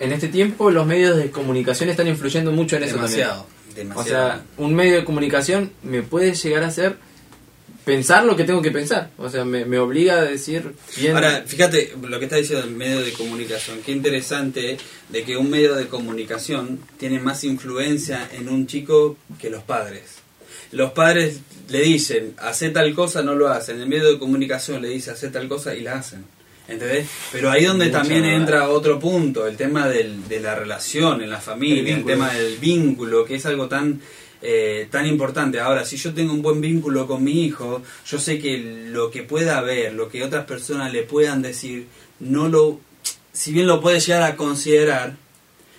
[0.00, 3.92] en este tiempo los medios de comunicación están influyendo mucho en eso Demasiado, también.
[3.92, 4.28] O demasiado.
[4.32, 6.96] sea, un medio de comunicación me puede llegar a hacer
[7.88, 9.10] pensar lo que tengo que pensar.
[9.16, 11.14] O sea, me, me obliga a decir bien.
[11.14, 13.80] Ahora, fíjate lo que está diciendo el medio de comunicación.
[13.84, 14.76] Qué interesante
[15.08, 20.18] de que un medio de comunicación tiene más influencia en un chico que los padres.
[20.70, 23.80] Los padres le dicen, hace tal cosa, no lo hacen.
[23.80, 26.24] El medio de comunicación le dice, hace tal cosa y la hacen.
[26.68, 27.08] ¿Entendés?
[27.32, 28.36] Pero ahí donde Mucha también verdad.
[28.36, 32.58] entra otro punto, el tema del, de la relación en la familia, el, tema del
[32.58, 34.02] vínculo, que es algo tan
[34.40, 35.60] eh, tan importante.
[35.60, 39.22] Ahora, si yo tengo un buen vínculo con mi hijo, yo sé que lo que
[39.22, 41.86] pueda ver, lo que otras personas le puedan decir,
[42.20, 42.80] no lo,
[43.32, 45.16] si bien lo puede llegar a considerar,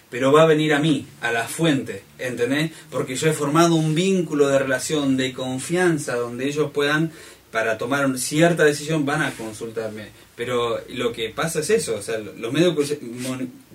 [0.10, 2.72] pero va a venir a mí, a la fuente, ¿entendés?
[2.89, 7.12] Porque yo he formado un vínculo de relación, de confianza, donde ellos puedan,
[7.51, 10.07] para tomar cierta decisión, van a consultarme.
[10.36, 12.76] Pero lo que pasa es eso, o sea, los medios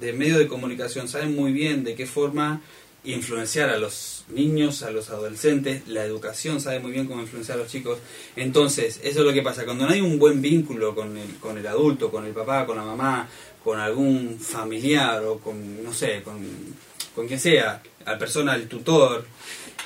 [0.01, 2.63] de medios de comunicación saben muy bien de qué forma
[3.05, 7.63] influenciar a los niños, a los adolescentes, la educación sabe muy bien cómo influenciar a
[7.63, 7.99] los chicos.
[8.37, 9.65] Entonces, eso es lo que pasa.
[9.65, 12.77] Cuando no hay un buen vínculo con el, con el adulto, con el papá, con
[12.77, 13.29] la mamá,
[13.63, 19.25] con algún familiar o con, no sé, con, quien sea, la persona, el tutor,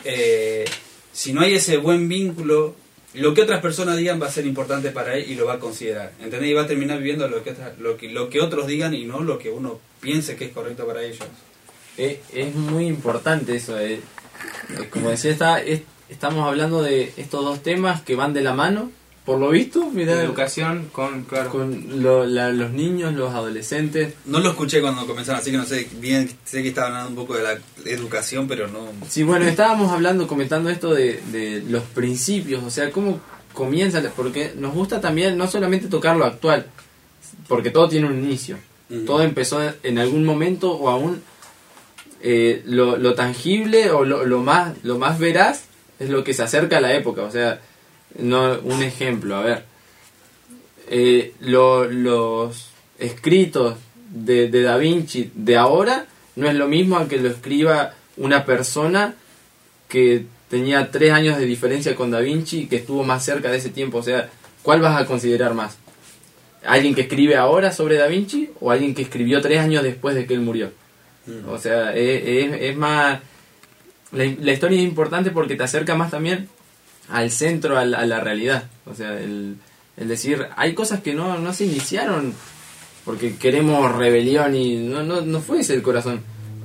[0.05, 0.65] eh,
[1.13, 2.75] si no hay ese buen vínculo,
[3.15, 5.59] lo que otras personas digan va a ser importante para él y lo va a
[5.59, 6.13] considerar.
[6.21, 6.51] ¿Entendés?
[6.51, 9.21] Y va a terminar viviendo lo que, lo que, lo que otros digan y no
[9.21, 11.27] lo que uno piense que es correcto para ellos.
[11.99, 13.79] Eh, es muy importante eso.
[13.79, 14.01] eh.
[14.81, 18.55] Eh, como decía, está, es- estamos hablando de estos dos temas que van de la
[18.55, 18.91] mano,
[19.25, 19.85] por lo visto.
[19.91, 21.51] Mirá, Educación con, claro.
[21.51, 24.15] con lo- la- los niños, los adolescentes.
[24.27, 27.27] No lo escuché cuando comenzaron, así que no sé bien, sé que estaban hablando un
[27.27, 28.87] poco de la educación, pero no...
[29.09, 33.21] Sí, bueno, estábamos hablando, comentando esto de, de los principios, o sea, cómo
[33.53, 36.67] comienza, porque nos gusta también no solamente tocar lo actual,
[37.49, 38.57] porque todo tiene un inicio.
[39.05, 41.21] Todo empezó en algún momento o aún
[42.23, 45.65] eh, lo, lo tangible o lo, lo más lo más veraz
[45.99, 47.23] es lo que se acerca a la época.
[47.23, 47.61] O sea,
[48.19, 49.65] no un ejemplo, a ver.
[50.91, 53.77] Eh, lo- los escritos
[54.11, 56.07] de, de Da Vinci de ahora
[56.37, 59.15] no es lo mismo a que lo escriba una persona
[59.89, 63.59] que tenía tres años de diferencia con Da Vinci y que estuvo más cerca de
[63.59, 63.99] ese tiempo.
[63.99, 64.31] O sea,
[64.63, 65.77] ¿cuál vas a considerar más?
[66.65, 70.27] ¿Alguien que escribe ahora sobre Da Vinci o alguien que escribió tres años después de
[70.27, 70.73] que él murió?
[71.29, 71.49] Mm.
[71.49, 73.21] O sea, es, es- es más...
[74.13, 76.49] La, la historia es importante porque te acerca más también
[77.11, 78.65] al centro, al- a la realidad.
[78.87, 79.57] O sea, el,
[79.97, 82.33] el decir, hay cosas que no, no se iniciaron
[83.05, 86.21] porque queremos rebelión y no, no, no fue ese el corazón.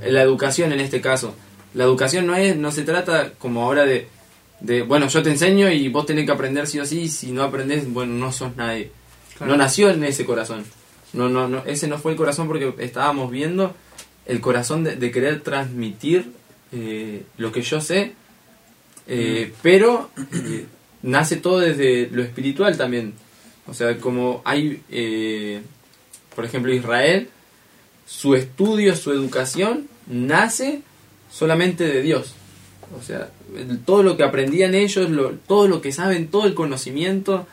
[0.05, 1.35] La educación en este caso.
[1.73, 4.07] La educación no es no se trata como ahora de,
[4.59, 7.43] de bueno, yo te enseño y vos tenés que aprender sí o sí, si no
[7.43, 8.91] aprendés, bueno, no sos nadie.
[9.39, 10.63] No nació en ese corazón.
[11.13, 13.75] No, no, no, ese no fue el corazón porque estábamos viendo
[14.25, 16.31] el corazón de, de querer transmitir
[16.71, 18.13] eh, lo que yo sé,
[19.07, 20.65] eh, pero eh,
[21.01, 23.13] nace todo desde lo espiritual también.
[23.67, 25.61] O sea, como hay, eh,
[26.35, 27.29] por ejemplo, Israel,
[28.05, 30.81] su estudio, su educación nace
[31.31, 32.33] solamente de Dios.
[32.99, 33.29] O sea,
[33.85, 37.47] todo lo que aprendían ellos, lo- todo lo que saben, todo el conocimiento,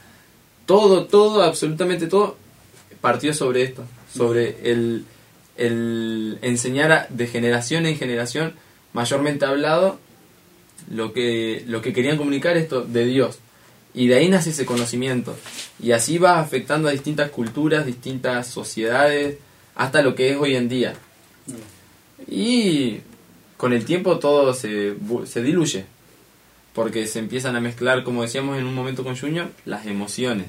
[0.66, 2.36] todo, todo, absolutamente todo,
[3.00, 5.04] partió sobre esto, sobre el,
[5.60, 8.54] el enseñar a- de generación en generación,
[8.92, 9.98] mayormente hablado,
[10.90, 13.38] lo que, lo que querían comunicar esto de Dios.
[13.94, 15.36] Y de ahí nace ese conocimiento.
[15.82, 19.36] Y así va afectando a distintas culturas, distintas sociedades,
[19.74, 20.94] hasta lo que es hoy en día.
[22.28, 23.00] Y
[23.56, 24.94] con el tiempo todo se,
[25.26, 25.84] se diluye.
[26.72, 30.46] Porque se empiezan a mezclar, como decíamos en un momento con Junior, las emociones.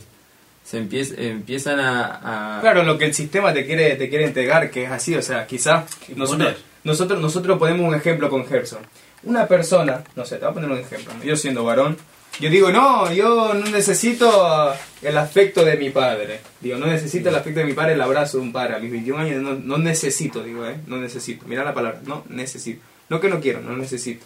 [0.63, 4.69] Se empiez- empiezan a, a- Claro, lo que el sistema te quiere, te quiere entregar,
[4.71, 5.85] que es así, o sea, quizás
[6.15, 6.47] nosotros,
[6.83, 8.79] nosotros, nosotros ponemos un ejemplo con Gerson.
[9.23, 11.97] Una persona, no sé, te voy a poner un ejemplo, yo siendo varón,
[12.39, 16.39] yo digo, no, yo no necesito el afecto de mi padre.
[16.61, 18.75] Digo, no necesito el afecto de mi padre, el abrazo de un padre.
[18.75, 21.45] A mis 21 años no, no necesito, digo, eh, no necesito.
[21.45, 22.81] Mira la palabra, no necesito.
[23.09, 24.25] No que no quiero, no necesito.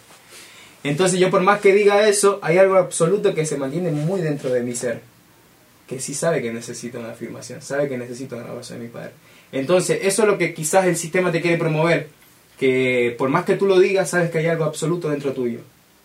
[0.84, 4.50] Entonces yo por más que diga eso, hay algo absoluto que se mantiene muy dentro
[4.50, 5.00] de mi ser.
[5.86, 9.12] Que sí sabe que necesita una afirmación, sabe que necesita un abrazo de mi padre.
[9.52, 12.08] Entonces eso es lo que quizás el sistema te quiere promover.
[12.58, 15.60] Que por más que tú lo digas, sabes que hay algo absoluto dentro tuyo.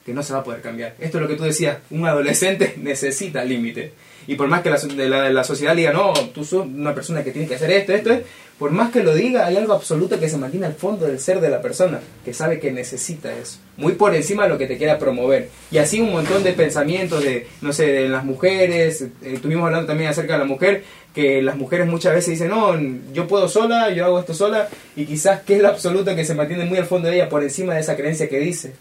[0.05, 0.95] Que no se va a poder cambiar.
[0.99, 3.93] Esto es lo que tú decías, un adolescente necesita límite.
[4.27, 7.31] Y por más que la, la, la sociedad diga, no, tú sos una persona que
[7.31, 8.21] tiene que hacer esto, esto es,
[8.61, 11.41] por más que lo diga, hay algo absoluto que se mantiene al fondo del ser
[11.41, 14.77] de la persona, que sabe que necesita eso, muy por encima de lo que te
[14.77, 15.49] quiera promover.
[15.71, 19.87] Y así un montón de pensamientos de, no sé, de las mujeres, eh, estuvimos hablando
[19.87, 22.79] también acerca de la mujer, que las mujeres muchas veces dicen, no,
[23.11, 26.35] yo puedo sola, yo hago esto sola, y quizás que es lo absoluto que se
[26.35, 28.73] mantiene muy al fondo de ella por encima de esa creencia que dice.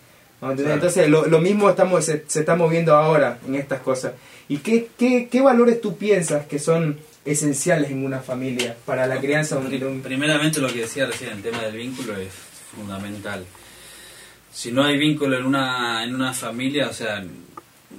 [0.43, 4.13] entonces, lo, lo mismo estamos, se, se está moviendo ahora en estas cosas.
[4.51, 9.19] ¿Y qué, qué, qué valores tú piensas que son esenciales en una familia para la
[9.21, 12.29] crianza de un- Primeramente lo que decía recién, el tema del vínculo es
[12.77, 13.47] fundamental.
[14.53, 17.25] Si no hay vínculo en una, en una familia, o sea,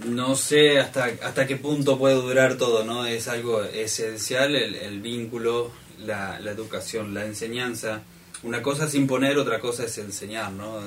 [0.06, 3.06] no sé hasta, hasta qué punto puede durar todo, ¿no?
[3.06, 8.02] Es algo esencial el, el vínculo, la, la educación, la enseñanza.
[8.44, 10.80] Una cosa es imponer, otra cosa es enseñar, ¿no?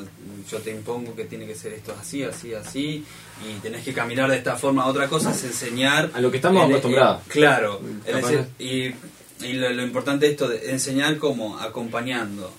[0.50, 3.04] Yo te impongo que tiene que ser esto así, así, así,
[3.48, 4.86] y tenés que caminar de esta forma.
[4.86, 6.10] Otra cosa es enseñar.
[6.14, 7.22] A lo que estamos acostumbrados.
[7.28, 7.80] claro.
[8.04, 12.52] es Capaz decir, y, y lo, lo importante es esto de enseñar como acompañando.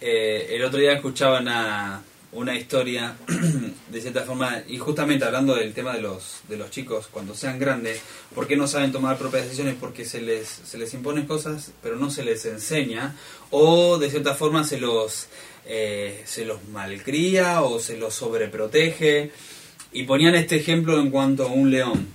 [0.00, 3.14] Eh, el otro día escuchaba una, una historia
[3.90, 7.58] de cierta forma, y justamente hablando del tema de los, de los chicos cuando sean
[7.58, 8.00] grandes,
[8.34, 9.76] ¿por qué no saben tomar propias decisiones?
[9.78, 13.14] Porque se les, se les imponen cosas, pero no se les enseña,
[13.50, 15.28] o de cierta forma se los,
[15.66, 19.30] eh, se los malcría o se los sobreprotege.
[19.94, 22.08] Y ponían este ejemplo en cuanto a un león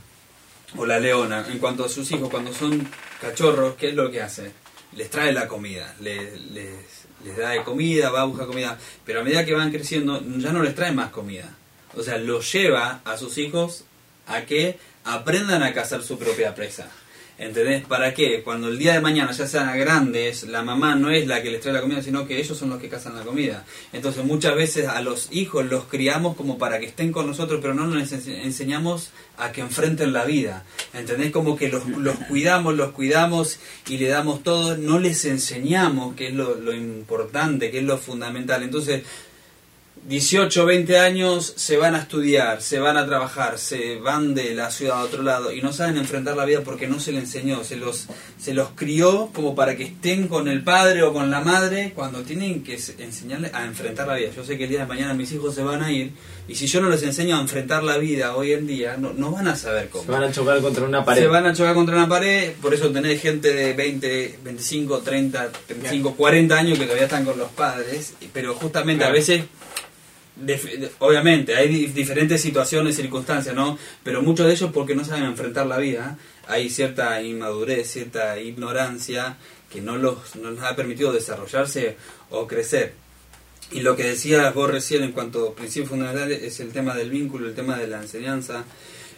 [0.75, 2.89] o la leona, en cuanto a sus hijos, cuando son
[3.21, 4.51] cachorros, ¿qué es lo que hace?
[4.93, 9.21] Les trae la comida, les, les, les da de comida, va a buscar comida, pero
[9.21, 11.49] a medida que van creciendo ya no les trae más comida.
[11.95, 13.85] O sea, los lleva a sus hijos
[14.27, 16.89] a que aprendan a cazar su propia presa.
[17.39, 17.85] ¿Entendés?
[17.85, 18.41] ¿Para qué?
[18.43, 21.61] Cuando el día de mañana ya sean grandes, la mamá no es la que les
[21.61, 23.63] trae la comida, sino que ellos son los que cazan la comida.
[23.93, 27.75] Entonces muchas veces a los hijos los criamos como para que estén con nosotros, pero
[27.75, 30.65] no les ense- enseñamos a que enfrenten la vida.
[30.95, 31.31] ¿Entendés?
[31.31, 31.83] Como que los,
[32.27, 37.69] cuidamos, los cuidamos y le damos todo, no les enseñamos qué es lo, lo importante,
[37.69, 38.63] qué es lo fundamental.
[38.63, 39.03] Entonces
[40.07, 44.71] 18, 20 años se van a estudiar, se van a trabajar, se van de la
[44.71, 47.63] ciudad a otro lado y no saben enfrentar la vida porque no se les enseñó,
[47.63, 48.07] se los,
[48.39, 52.21] se los crió como para que estén con el padre o con la madre cuando
[52.23, 54.29] tienen que se- enseñarles a enfrentar la vida.
[54.35, 56.11] Yo sé que el día de mañana mis hijos se van a ir
[56.47, 59.31] y si yo no les enseño a enfrentar la vida hoy en día, no, no
[59.31, 60.05] van a saber cómo.
[60.05, 61.21] Se van a chocar contra una pared.
[61.23, 65.51] Se van a chocar contra una pared, por eso tenés gente de 20, 25, 30,
[65.67, 69.43] 35, 40 años que todavía están con los padres, pero justamente a veces,
[70.99, 73.77] obviamente, hay di- diferentes situaciones, circunstancias, ¿no?
[74.03, 76.17] Pero muchos de ellos porque no saben enfrentar la vida,
[76.47, 79.37] hay cierta inmadurez, cierta ignorancia
[79.71, 81.97] que no los, no les ha permitido desarrollarse
[82.29, 82.93] o crecer.
[83.71, 87.09] Y lo que decías vos recién en cuanto a principios fundamentales es el tema del
[87.09, 88.63] vínculo, el tema de la enseñanza,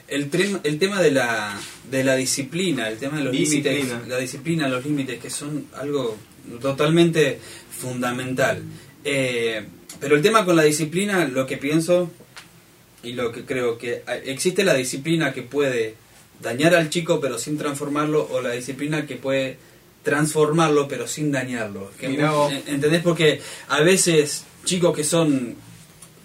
[0.08, 0.30] el,
[0.64, 1.60] el tema de la,
[1.92, 6.18] de la disciplina, el tema de los límites, la disciplina, los límites, que son algo
[6.62, 7.40] totalmente
[7.80, 8.64] fundamental.
[9.04, 9.64] Eh,
[10.00, 12.10] pero el tema con la disciplina, lo que pienso
[13.04, 15.96] y lo que creo que eh, existe la disciplina que puede
[16.42, 19.58] dañar al chico pero sin transformarlo o la disciplina que puede
[20.04, 21.92] transformarlo pero sin dañarlo.
[22.00, 22.08] Que
[22.68, 23.02] ¿Entendés?
[23.04, 25.56] Porque a veces chicos que son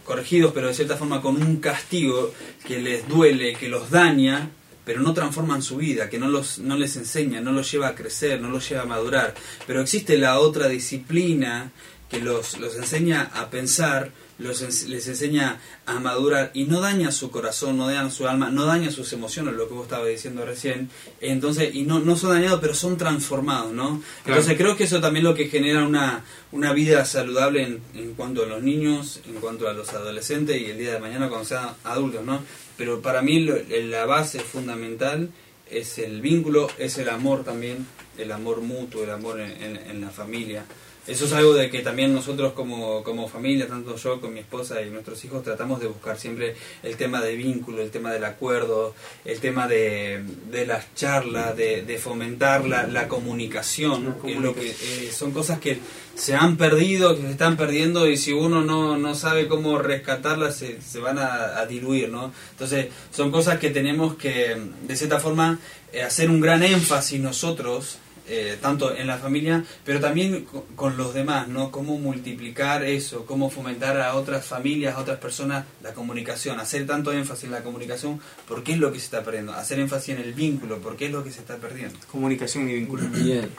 [0.04, 2.32] corregidos pero de cierta forma con un castigo
[2.66, 4.50] que les duele, que los daña,
[4.84, 7.94] pero no transforman su vida, que no, los, no les enseña, no los lleva a
[7.94, 9.34] crecer, no los lleva a madurar.
[9.66, 11.72] Pero existe la otra disciplina
[12.14, 17.30] que los, los enseña a pensar, los, les enseña a madurar y no daña su
[17.30, 20.90] corazón, no daña su alma, no daña sus emociones, lo que vos estabas diciendo recién.
[21.20, 24.02] Entonces, y no, no son dañados, pero son transformados, ¿no?
[24.26, 28.42] Entonces creo que eso también lo que genera una, una vida saludable en, en cuanto
[28.42, 31.68] a los niños, en cuanto a los adolescentes y el día de mañana cuando sean
[31.84, 32.42] adultos, ¿no?
[32.76, 35.30] Pero para mí lo- la base fundamental
[35.70, 37.86] es el vínculo, es el amor también,
[38.18, 40.64] el amor mutuo, el amor en, en- en la familia.
[41.06, 44.80] Eso es algo de que también nosotros como, como familia, tanto yo con mi esposa
[44.80, 48.94] y nuestros hijos, tratamos de buscar siempre el tema de vínculo, el tema del acuerdo,
[49.24, 54.54] el tema de, de las charlas, de, de fomentar la, la comunicación, que es lo
[54.54, 55.78] que eh, son cosas que
[56.14, 60.56] se han perdido, que se están perdiendo y si uno no, no sabe cómo rescatarlas
[60.56, 62.32] se, se van a, a diluir, ¿no?
[62.52, 65.58] Entonces son cosas que tenemos que, de cierta forma,
[65.92, 70.96] eh, hacer un gran énfasis nosotros eh, tanto en la familia, pero también co- con
[70.96, 71.70] los demás, ¿no?
[71.70, 77.12] Cómo multiplicar eso, cómo fomentar a otras familias, a otras personas la comunicación, hacer tanto
[77.12, 80.32] énfasis en la comunicación, porque es lo que se está perdiendo, hacer énfasis en el
[80.32, 81.98] vínculo, porque es lo que se está perdiendo.
[82.10, 83.02] Comunicación y vínculo.
[83.10, 83.50] Bien.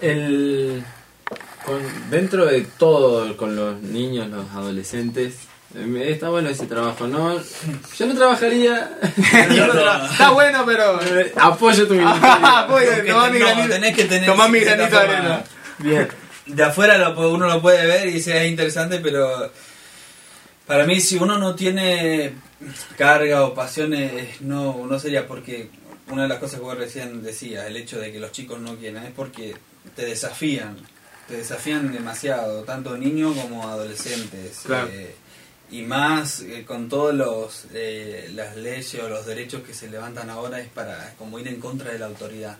[0.00, 0.84] El,
[1.64, 5.34] con, dentro de todo, con los niños, los adolescentes,
[5.74, 7.38] está bueno ese trabajo, ¿no?
[7.98, 8.98] Yo no trabajaría.
[9.54, 11.00] Yo no tra- Está bueno, pero.
[11.02, 11.94] Eh, Apoyo tu.
[12.06, 15.44] Apoyo, tomá mi no, granito- tenés que tener tomá mi cierta granito de arena.
[15.78, 16.08] Bien.
[16.46, 19.50] de afuera lo, uno lo puede ver y dice es interesante, pero
[20.66, 22.34] para mí si uno no tiene
[22.98, 25.70] carga o pasiones, no, no sería porque
[26.08, 28.76] una de las cosas que vos recién decías, el hecho de que los chicos no
[28.76, 29.54] quieran, es porque
[29.96, 30.76] te desafían,
[31.28, 34.60] te desafían demasiado, tanto niños como adolescentes.
[34.66, 34.88] Claro.
[34.92, 35.14] eh,
[35.70, 40.28] y más eh, con todos los eh, las leyes o los derechos que se levantan
[40.30, 42.56] ahora es para como ir en contra de la autoridad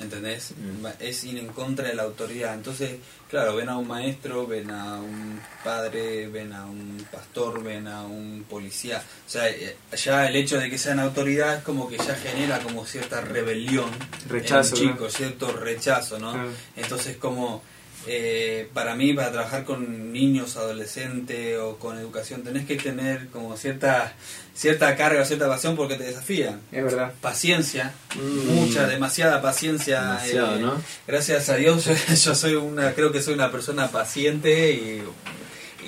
[0.00, 0.52] ¿entendés?
[0.56, 0.86] Mm.
[1.00, 2.96] Es ir en contra de la autoridad entonces
[3.28, 8.02] claro ven a un maestro ven a un padre ven a un pastor ven a
[8.02, 11.98] un policía o sea eh, ya el hecho de que sean autoridad es como que
[11.98, 13.90] ya genera como cierta rebelión
[14.28, 14.92] Rechazo, en un ¿no?
[14.94, 16.50] chico cierto rechazo no Claro.
[16.76, 17.62] entonces como
[18.06, 23.56] eh, para mí, para trabajar con niños, adolescentes o con educación, tenés que tener como
[23.56, 24.14] cierta
[24.54, 26.60] cierta carga, cierta pasión porque te desafían.
[26.72, 27.12] Es verdad.
[27.20, 28.48] Paciencia, Mm.
[28.54, 30.00] mucha, demasiada paciencia.
[30.02, 30.82] Demasiado, eh, ¿no?
[31.06, 35.02] Gracias a Dios, yo, yo soy una, creo que soy una persona paciente y,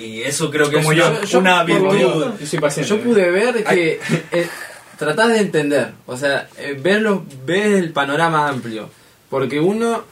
[0.03, 1.07] y eso creo que Como es yo.
[1.09, 2.33] una, Yo- una virtud.
[2.39, 2.89] Yo soy paciente.
[2.89, 3.99] Yo pude ver que
[4.31, 4.47] eh,
[4.97, 8.89] tratás de entender, o sea, eh, verlo, ves el panorama amplio,
[9.29, 10.05] porque uno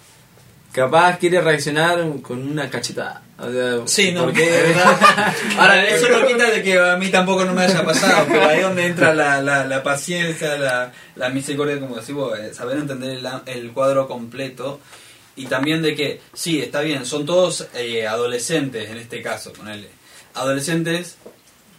[0.73, 3.21] capaz quiere reaccionar con una cachetada.
[3.37, 5.33] O sea, Sí, no, porque es verdad.
[5.57, 8.57] Ahora, eso no quita de que a mí tampoco no me haya pasado, pero ahí
[8.57, 12.77] es donde entra la, la, la paciencia, la, la misericordia, como decís vos, eh, saber
[12.77, 14.79] entender el, el cuadro completo
[15.35, 19.89] y también de que, sí, está bien, son todos eh, adolescentes en este caso, ponele.
[20.33, 21.17] Adolescentes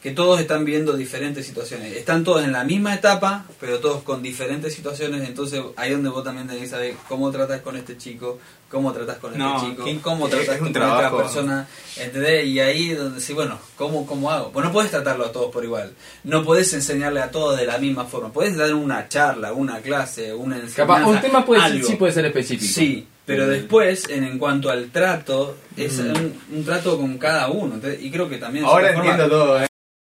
[0.05, 1.97] que todos están viendo diferentes situaciones.
[1.97, 5.27] Están todos en la misma etapa, pero todos con diferentes situaciones.
[5.27, 8.39] Entonces, ahí es donde vos también tenés que saber cómo tratas con este chico,
[8.75, 11.16] cómo tratas con No, este chico, cómo un con trabajo.
[11.16, 11.66] otra persona.
[11.97, 12.45] ¿Entendés?
[12.47, 14.51] Y ahí es donde sí, bueno, ¿cómo, ¿cómo hago?
[14.53, 15.93] Pues no podés tratarlo a todos por igual.
[16.25, 18.33] No podés enseñarle a todos de la misma forma.
[18.33, 20.83] Podés dar una charla, una clase, una enseñanza.
[20.83, 21.87] capaz un tema puede, algo.
[21.87, 22.70] sí puede ser específico.
[22.75, 23.51] Sí, pero Mm.
[23.51, 26.11] después, en, en cuanto al trato, es Mm.
[26.11, 27.77] un, un trato con cada uno.
[27.77, 28.03] ¿entendés?
[28.03, 28.64] Y creo que también...
[28.66, 29.66] Ahora cierta forma- entiendo todo, ¿eh?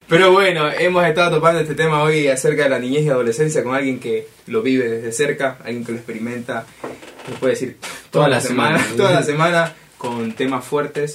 [0.08, 3.74] Pero bueno, hemos estado topando este tema hoy acerca de la niñez y adolescencia con
[3.74, 6.64] alguien que lo vive desde cerca, alguien que lo experimenta,
[7.28, 8.98] se puede decir, toda, Toda la la semana, semana.
[8.98, 11.14] toda la semana, con temas fuertes,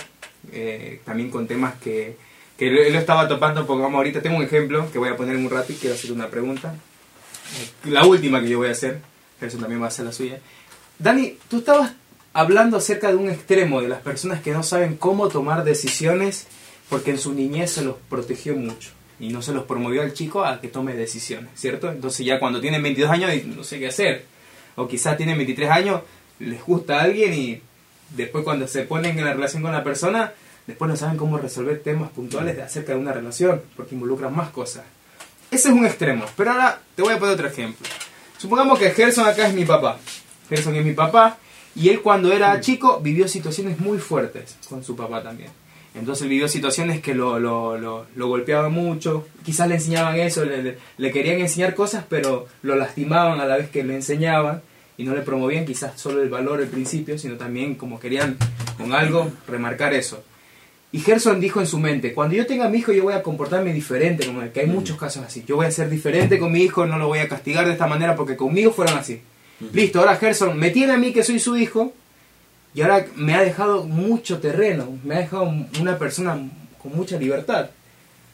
[0.52, 2.16] eh, también con temas que,
[2.58, 5.44] que lo, lo estaba topando, pongamos ahorita, tengo un ejemplo que voy a poner en
[5.44, 6.74] un rato y quiero hacer una pregunta.
[7.84, 9.00] Eh, La última que yo voy a hacer,
[9.40, 10.38] eso también va a ser la suya.
[10.98, 11.92] Dani, tú estabas
[12.32, 16.46] hablando acerca de un extremo de las personas que no saben cómo tomar decisiones
[16.88, 20.44] porque en su niñez se los protegió mucho y no se los promovió al chico
[20.44, 21.90] a que tome decisiones, ¿cierto?
[21.90, 24.24] Entonces ya cuando tienen 22 años no sé qué hacer.
[24.76, 26.02] O quizás tienen 23 años,
[26.38, 27.62] les gusta a alguien y
[28.10, 30.32] después cuando se ponen en la relación con la persona,
[30.66, 34.50] después no saben cómo resolver temas puntuales de acerca de una relación porque involucran más
[34.50, 34.84] cosas.
[35.50, 37.86] Ese es un extremo, pero ahora te voy a poner otro ejemplo.
[38.38, 39.98] Supongamos que Gerson acá es mi papá.
[40.48, 41.38] Gerson es mi papá
[41.74, 45.50] y él cuando era chico vivió situaciones muy fuertes con su papá también.
[45.94, 50.44] Entonces él vivió situaciones que lo, lo, lo, lo golpeaban mucho, quizás le enseñaban eso,
[50.44, 54.62] le, querían enseñar cosas, pero lo lastimaban a la vez que le enseñaban
[54.96, 58.36] y no le promovían quizás solo el valor al principio, sino también como querían
[58.78, 60.22] con algo remarcar eso.
[60.92, 63.22] Y Gerson dijo en su mente, cuando yo tenga a mi hijo yo voy a
[63.22, 65.44] comportarme diferente como él, que hay muchos casos así.
[65.46, 67.86] Yo voy a ser diferente con mi hijo, no lo voy a castigar de esta
[67.86, 69.20] manera porque conmigo fueron así.
[69.72, 71.92] Listo, ahora Gerson me tiene a mí que soy su hijo
[72.74, 76.38] Y ahora me ha dejado mucho terreno, me ha dejado una persona
[76.80, 77.70] con mucha libertad.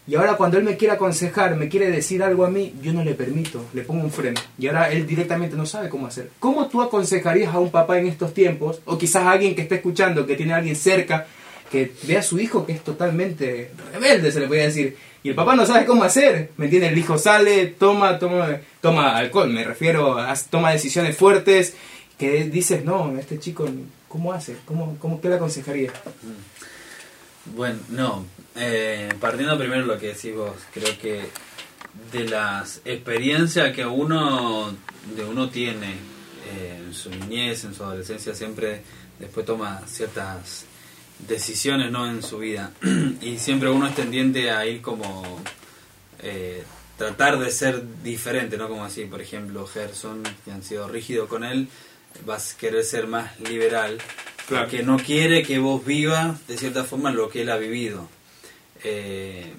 [0.09, 3.03] Y ahora cuando él me quiere aconsejar, me quiere decir algo a mí, yo no
[3.03, 4.41] le permito, le pongo un freno.
[4.57, 6.31] Y ahora él directamente no sabe cómo hacer.
[6.39, 8.81] ¿Cómo tú aconsejarías a un papá en estos tiempos?
[8.85, 11.27] O quizás a alguien que esté escuchando, que tiene a alguien cerca,
[11.73, 14.97] que ve a su hijo que es totalmente rebelde, se le podría decir.
[15.25, 16.51] Y el papá no sabe cómo hacer.
[16.57, 16.93] ¿Me entiendes?
[16.93, 21.75] El hijo sale, toma, toma, toma alcohol, me refiero, a, toma decisiones fuertes,
[22.19, 23.69] que dices, no, este chico,
[24.09, 24.57] ¿cómo hace?
[24.65, 25.93] ¿Cómo, cómo, ¿Qué le aconsejaría?
[27.55, 28.25] Bueno, no.
[28.55, 31.29] Eh, partiendo primero lo que decís vos, creo que
[32.13, 34.75] de las experiencias que uno,
[35.15, 35.93] de uno tiene
[36.49, 38.83] eh, en su niñez, en su adolescencia, siempre
[39.19, 40.65] después toma ciertas
[41.19, 42.73] decisiones no en su vida
[43.23, 45.41] y siempre uno es tendiente a ir como
[46.19, 46.63] eh,
[46.99, 51.45] tratar de ser diferente no como así por ejemplo Gerson que han sido rígidos con
[51.45, 51.69] él
[52.25, 53.99] vas a querer ser más liberal
[54.49, 54.65] Claro.
[54.67, 58.09] porque no quiere que vos vivas de cierta forma lo que él ha vivido
[58.85, 59.53] Eh,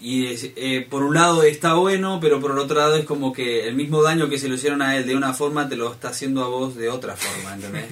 [0.00, 3.32] y es- eh, por un lado está bueno, pero por el otro lado es como
[3.32, 5.92] que el mismo daño que se lo hicieron a él de una forma te lo
[5.92, 7.86] está haciendo a vos de otra forma, ¿entendés?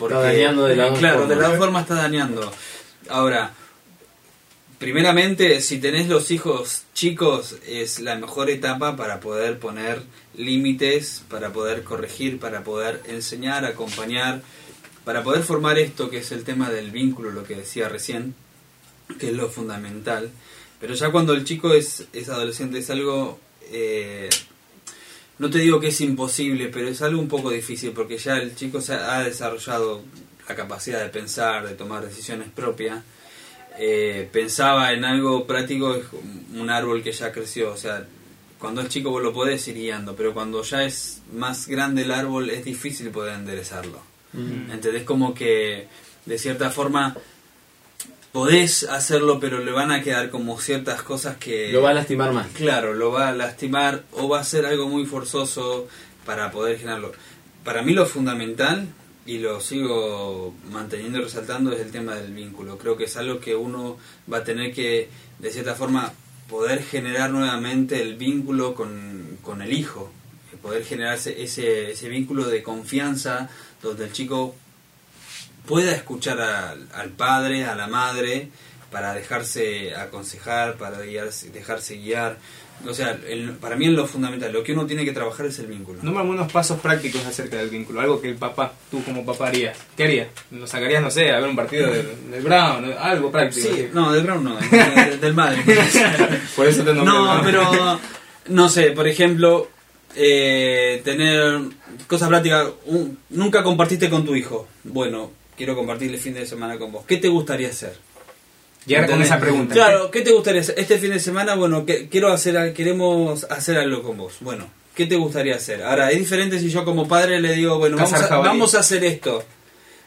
[0.00, 1.38] Está dañando de dos Claro, de formas.
[1.38, 2.52] las dos formas está dañando.
[3.08, 3.52] Ahora,
[4.78, 10.02] primeramente, si tenés los hijos chicos, es la mejor etapa para poder poner
[10.38, 14.40] límites, para poder corregir, para poder enseñar, acompañar,
[15.04, 18.34] para poder formar esto que es el tema del vínculo, lo que decía recién,
[19.18, 20.30] que es lo fundamental.
[20.80, 23.40] Pero ya cuando el chico es, es adolescente es algo,
[23.72, 24.28] eh,
[25.38, 28.54] no te digo que es imposible, pero es algo un poco difícil porque ya el
[28.54, 30.02] chico se ha desarrollado
[30.48, 33.02] la capacidad de pensar, de tomar decisiones propias.
[33.80, 36.04] Eh, pensaba en algo práctico, es
[36.54, 38.06] un árbol que ya creció, o sea,
[38.58, 42.10] cuando es chico vos lo podés ir guiando, pero cuando ya es más grande el
[42.10, 44.00] árbol es difícil poder enderezarlo.
[44.34, 45.04] ¿Entendés?
[45.04, 45.88] Como que
[46.26, 47.16] de cierta forma
[48.32, 51.72] podés hacerlo, pero le van a quedar como ciertas cosas que...
[51.72, 52.48] Lo va a lastimar más.
[52.48, 55.88] Claro, lo va a lastimar o va a ser algo muy forzoso
[56.26, 57.12] para poder generarlo.
[57.64, 58.86] Para mí lo fundamental,
[59.28, 62.78] y lo sigo manteniendo y resaltando, es el tema del vínculo.
[62.78, 63.98] Creo que es algo que uno
[64.32, 66.14] va a tener que, de cierta forma,
[66.48, 70.10] poder generar nuevamente el vínculo con, con el hijo.
[70.62, 73.48] Poder generarse ese, ese vínculo de confianza
[73.80, 74.56] donde el chico
[75.66, 78.48] pueda escuchar al padre, a la madre,
[78.90, 82.38] para dejarse aconsejar, para guiarse- dejarse guiar.
[82.86, 84.52] O sea, el- para mí es lo fundamental.
[84.52, 85.98] Lo que uno tiene que trabajar es el vínculo.
[86.02, 89.76] Número unos pasos prácticos acerca del vínculo, algo que el papá, tú como papá harías.
[89.96, 90.28] ¿Qué harías?
[90.52, 92.92] ¿Lo sacarías, no sé, a ver un partido del, del Brown?
[92.98, 93.68] Algo práctico.
[93.68, 95.60] Sí, no, del Brown no, del, del Madrid.
[96.56, 98.00] Por eso te nombré, No, pero
[98.48, 99.68] no sé, por ejemplo,
[100.14, 101.60] eh, tener
[102.06, 102.68] cosas prácticas.
[102.86, 104.68] Un- nunca compartiste con tu hijo.
[104.84, 107.04] Bueno, quiero compartir el fin de semana con vos.
[107.06, 107.96] ¿Qué te gustaría hacer?
[108.88, 109.74] Llegar con esa pregunta.
[109.74, 110.74] Claro, ¿qué te gustaría hacer?
[110.78, 114.34] Este fin de semana, bueno, que, quiero hacer, queremos hacer algo con vos.
[114.40, 115.82] Bueno, ¿qué te gustaría hacer?
[115.82, 119.04] Ahora, es diferente si yo como padre le digo, bueno, vamos a, vamos a hacer
[119.04, 119.44] esto.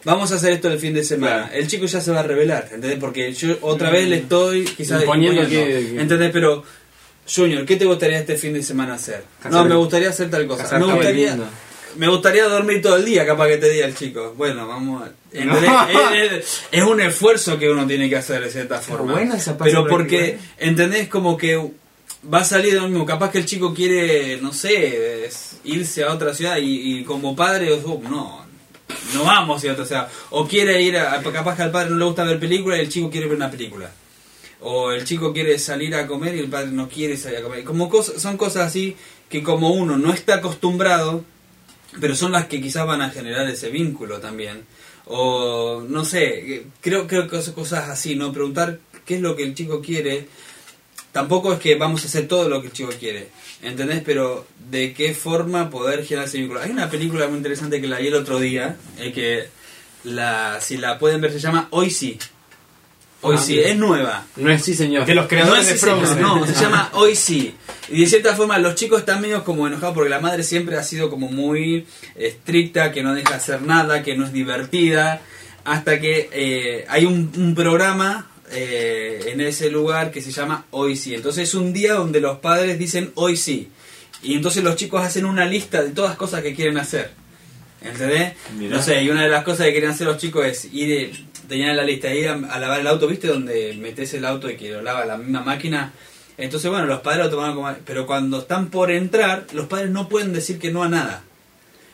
[0.03, 1.43] Vamos a hacer esto el fin de semana.
[1.43, 1.53] Claro.
[1.61, 2.97] El chico ya se va a revelar, ¿entendés?
[2.99, 6.31] Porque yo otra vez le estoy quizás imponiendo, que- ¿entendés?
[6.31, 6.63] Pero,
[7.33, 9.23] Junior, ¿qué te gustaría este fin de semana hacer?
[9.49, 10.79] No, me gustaría hacer tal cosa.
[10.79, 11.37] Me gustaría.
[11.97, 14.33] Me gustaría dormir todo el día, capaz que te diga el chico.
[14.37, 15.11] Bueno, vamos a...
[15.31, 15.71] ¿entendés?
[16.13, 19.13] es, es- es un esfuerzo que uno tiene que hacer de cierta forma.
[19.13, 20.39] buena esa Pero porque, ¿eh?
[20.57, 21.07] ¿entendés?
[21.07, 21.57] Como que
[22.33, 23.05] va a salir de lo mismo.
[23.05, 27.35] Capaz que el chico quiere, no sé, es irse a otra ciudad y, y como
[27.35, 28.45] padre, oh, no,
[29.13, 30.07] no vamos a otra ciudad.
[30.31, 32.89] O quiere ir a, capaz que al padre no le gusta ver películas y el
[32.89, 33.91] chico quiere ver una película.
[34.63, 37.63] O el chico quiere salir a comer y el padre no quiere salir a comer.
[37.63, 38.95] Como cosas, son cosas así
[39.27, 41.23] que como uno no está acostumbrado,
[41.99, 44.63] pero son las que quizás van a generar ese vínculo también.
[45.05, 48.31] O no sé, creo, creo que son cosas así, ¿no?
[48.31, 50.27] Preguntar qué es lo que el chico quiere.
[51.11, 53.27] Tampoco es que vamos a hacer todo lo que el chico quiere,
[53.61, 54.01] ¿entendés?
[54.05, 56.61] Pero de qué forma poder generar ese vínculo.
[56.61, 59.49] Hay una película muy interesante que la vi el otro día, eh, que
[60.05, 62.17] la, si la pueden ver se llama Hoy sí.
[63.23, 63.69] Hoy Ah, sí, bien.
[63.71, 64.25] es nueva.
[64.37, 65.05] No es sí, señor.
[65.05, 66.21] De los creadores No, de es sí, Frozen.
[66.21, 67.53] no, se llama Hoy sí.
[67.89, 70.83] Y de cierta forma los chicos están medio como enojados porque la madre siempre ha
[70.83, 75.21] sido como muy estricta, que no deja hacer nada, que no es divertida.
[75.63, 80.95] Hasta que eh, hay un, un programa eh, en ese lugar que se llama Hoy
[80.95, 81.15] sí.
[81.15, 83.69] Entonces es un día donde los padres dicen Hoy sí.
[84.23, 87.11] Y entonces los chicos hacen una lista de todas las cosas que quieren hacer.
[87.81, 88.33] ¿Entendés?
[88.57, 88.75] Mirá.
[88.75, 91.11] No sé, y una de las cosas que quieren hacer los chicos es ir, eh,
[91.47, 93.27] tenían en la lista, ir a, a lavar el auto, ¿viste?
[93.27, 95.91] Donde metes el auto y que lo lava la misma máquina.
[96.45, 97.73] Entonces, bueno, los padres lo tomaron como...
[97.85, 101.23] Pero cuando están por entrar, los padres no pueden decir que no a nada.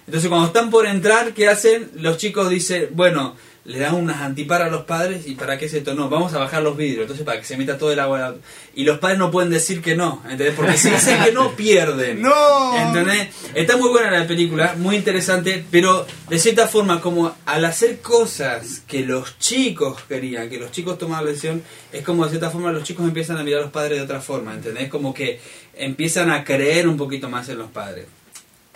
[0.05, 1.91] Entonces cuando están por entrar, ¿qué hacen?
[1.95, 3.35] Los chicos dicen, bueno,
[3.68, 6.39] le dan unas antiparas a los padres y para qué es esto, no, vamos a
[6.39, 8.36] bajar los vidrios, entonces para que se meta todo el agua.
[8.74, 10.53] Y los padres no pueden decir que no, ¿entendés?
[10.55, 12.22] Porque si dicen que no, pierden.
[12.22, 12.78] ¡No!
[12.78, 13.28] ¿Entendés?
[13.53, 18.84] Está muy buena la película, muy interesante, pero de cierta forma, como al hacer cosas
[18.88, 21.61] que los chicos querían, que los chicos tomaban la decisión,
[21.91, 24.22] es como de cierta forma los chicos empiezan a mirar a los padres de otra
[24.22, 24.88] forma, ¿entendés?
[24.88, 25.41] Como que
[25.74, 28.05] empiezan a creer un poquito más en los padres.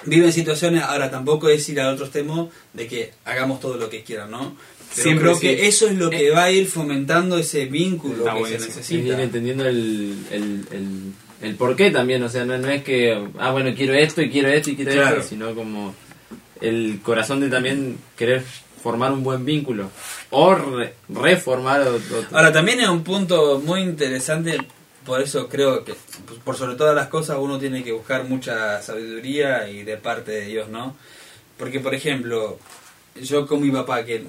[0.04, 4.04] Viven situaciones, ahora tampoco es ir al otro extremo de que hagamos todo lo que
[4.04, 4.58] quieran, ¿no?
[4.94, 5.42] Pero Siempre creo sí.
[5.48, 8.80] que eso es lo que va a ir fomentando ese vínculo Está que se buenísimo.
[8.80, 9.24] Es ir necesita.
[9.24, 13.52] entendiendo el, el, el, el por qué también, o sea, no, no es que, ah,
[13.52, 15.18] bueno, quiero esto y quiero esto y quiero Claro.
[15.18, 15.96] esto, sino como
[16.60, 18.44] el corazón de también querer
[18.84, 19.90] formar un buen vínculo
[20.32, 22.26] o re- reformar otro.
[22.32, 24.58] Ahora, también es un punto muy interesante,
[25.06, 25.94] por eso creo que,
[26.28, 30.32] pues, por sobre todas las cosas, uno tiene que buscar mucha sabiduría y de parte
[30.32, 30.96] de Dios, ¿no?
[31.58, 32.60] Porque, por ejemplo,
[33.22, 34.24] yo con mi papá, que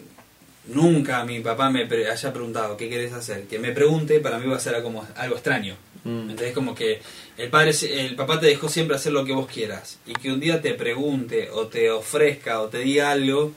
[0.67, 4.47] nunca mi papá me pre- haya preguntado qué querés hacer, que me pregunte, para mí
[4.49, 5.77] va a ser como algo extraño.
[6.05, 6.31] Mm.
[6.31, 7.01] Entonces, como que
[7.39, 10.41] el padre, el papá te dejó siempre hacer lo que vos quieras y que un
[10.41, 13.53] día te pregunte o te ofrezca o te diga algo,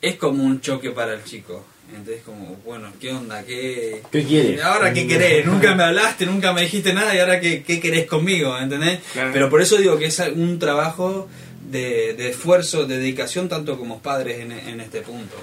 [0.00, 1.64] es como un choque para el chico.
[1.94, 3.42] Entonces, como, bueno, ¿qué onda?
[3.44, 4.62] ¿Qué, ¿Qué quiere?
[4.62, 5.44] ¿Ahora qué querés?
[5.44, 8.56] Nunca me hablaste, nunca me dijiste nada y ahora qué, qué querés conmigo?
[8.58, 9.00] ¿Entendés?
[9.12, 9.30] Claro.
[9.34, 11.28] Pero por eso digo que es un trabajo
[11.70, 15.36] de, de esfuerzo, de dedicación, tanto como padres en, en este punto.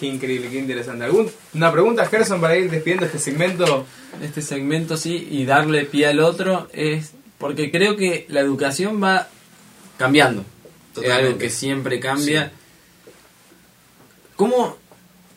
[0.00, 1.04] Qué increíble, qué interesante.
[1.04, 3.86] ¿Algún, una pregunta, Gerson, para ir despidiendo este segmento?
[4.22, 9.28] este segmento sí y darle pie al otro es porque creo que la educación va
[9.98, 10.44] cambiando.
[11.02, 12.50] Es algo que siempre cambia.
[14.36, 14.76] ¿Cómo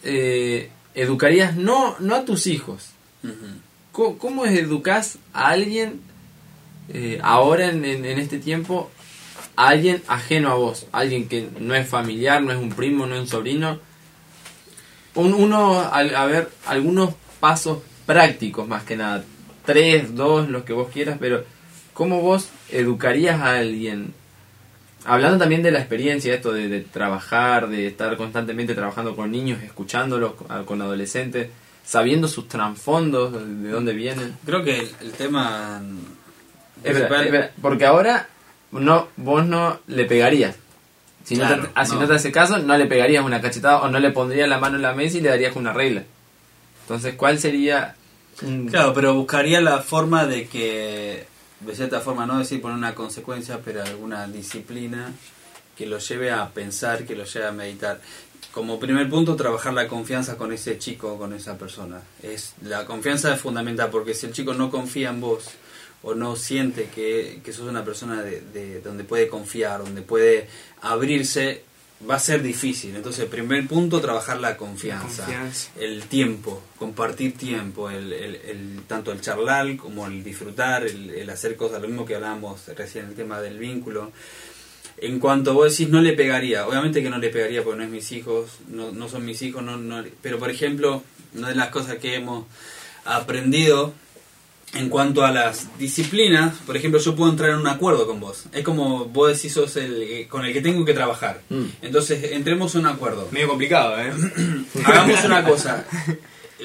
[0.04, 2.90] eh, educarías no, no a tus hijos?
[3.92, 6.02] ¿Cómo, cómo educas a alguien
[6.90, 8.90] eh, ahora en, en- en este tiempo?
[9.56, 13.16] A alguien ajeno a vos, alguien que no es familiar, no es un primo, no
[13.16, 13.80] es un sobrino.
[15.16, 19.24] Un- uno, a ver, algunos pasos prácticos más que nada.
[19.66, 21.44] Tres, dos, los que vos quieras, pero
[21.94, 24.14] ¿cómo vos educarías a alguien?
[25.06, 29.62] Hablando también de la experiencia, esto de, de trabajar, de estar constantemente trabajando con niños,
[29.62, 30.34] escuchándolos,
[30.66, 31.50] con- adolescentes,
[31.86, 34.34] sabiendo sus trasfondos, de dónde vienen.
[34.46, 35.82] Creo que el, el tema
[36.84, 38.28] Es verdad, principal- es verdad, porque ahora
[38.72, 40.56] no, vos no le pegarías.
[41.24, 42.02] Si, no, te, ah, si no.
[42.02, 44.76] no te hace caso, no le pegarías una cachetada o no le pondrías la mano
[44.76, 46.04] en la mesa y le darías una regla.
[46.82, 47.96] Entonces, ¿cuál sería
[48.70, 51.26] Claro, pero buscaría la forma de que,
[51.60, 55.14] de cierta forma, no decir poner una consecuencia, pero alguna disciplina
[55.78, 58.02] que lo lleve a pensar, que lo lleve a meditar.
[58.52, 62.02] Como primer punto, trabajar la confianza con ese chico con esa persona.
[62.22, 65.46] Es, la confianza es fundamental, porque si el chico no confía en vos
[66.04, 70.48] o no siente que, que sos una persona de, de- donde puede confiar, donde puede
[70.82, 71.64] abrirse,
[72.10, 72.94] va a ser difícil.
[72.96, 75.70] Entonces, primer punto, trabajar la confianza Confianza.
[75.80, 81.30] el tiempo, compartir tiempo, el, el- el- tanto el charlar como el disfrutar, el, el
[81.30, 84.12] hacer cosas, lo mismo que hablábamos recién, el tema del vínculo.
[84.98, 87.90] En cuanto vos decís, no le pegaría, obviamente que no le pegaría porque no es
[87.90, 91.02] mis hijos, no, no son mis hijos, no, no- pero por ejemplo,
[91.36, 92.46] una de las cosas que hemos
[93.06, 93.94] aprendido
[94.76, 98.46] en cuanto a las disciplinas, por ejemplo, yo puedo entrar en un acuerdo con vos.
[98.52, 101.42] Es como vos decís, sos el eh, con el que tengo que trabajar.
[101.50, 101.66] Mm.
[101.82, 103.28] Entonces, entremos en un acuerdo.
[103.32, 104.12] Medio complicado, ¿eh?
[104.86, 105.86] Hagamos una cosa.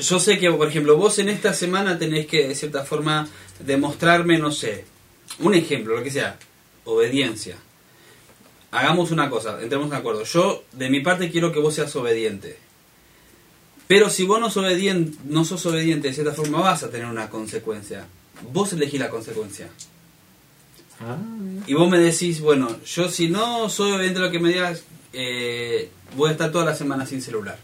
[0.00, 3.28] Yo sé que, por ejemplo, vos en esta semana tenés que, de cierta forma,
[3.60, 4.84] demostrarme, no sé,
[5.40, 6.38] un ejemplo, lo que sea,
[6.84, 7.56] obediencia.
[8.70, 10.24] Hagamos una cosa, entremos en acuerdo.
[10.24, 12.58] Yo, de mi parte, quiero que vos seas obediente.
[13.88, 17.06] Pero si vos no sos obediente, no sos obediente, de cierta forma vas a tener
[17.06, 18.06] una consecuencia.
[18.52, 19.68] Vos elegís la consecuencia.
[21.00, 21.16] Ah,
[21.66, 24.82] Y vos me decís, bueno, yo si no soy obediente a lo que me digas,
[25.12, 27.58] eh, voy a estar toda la semana sin celular.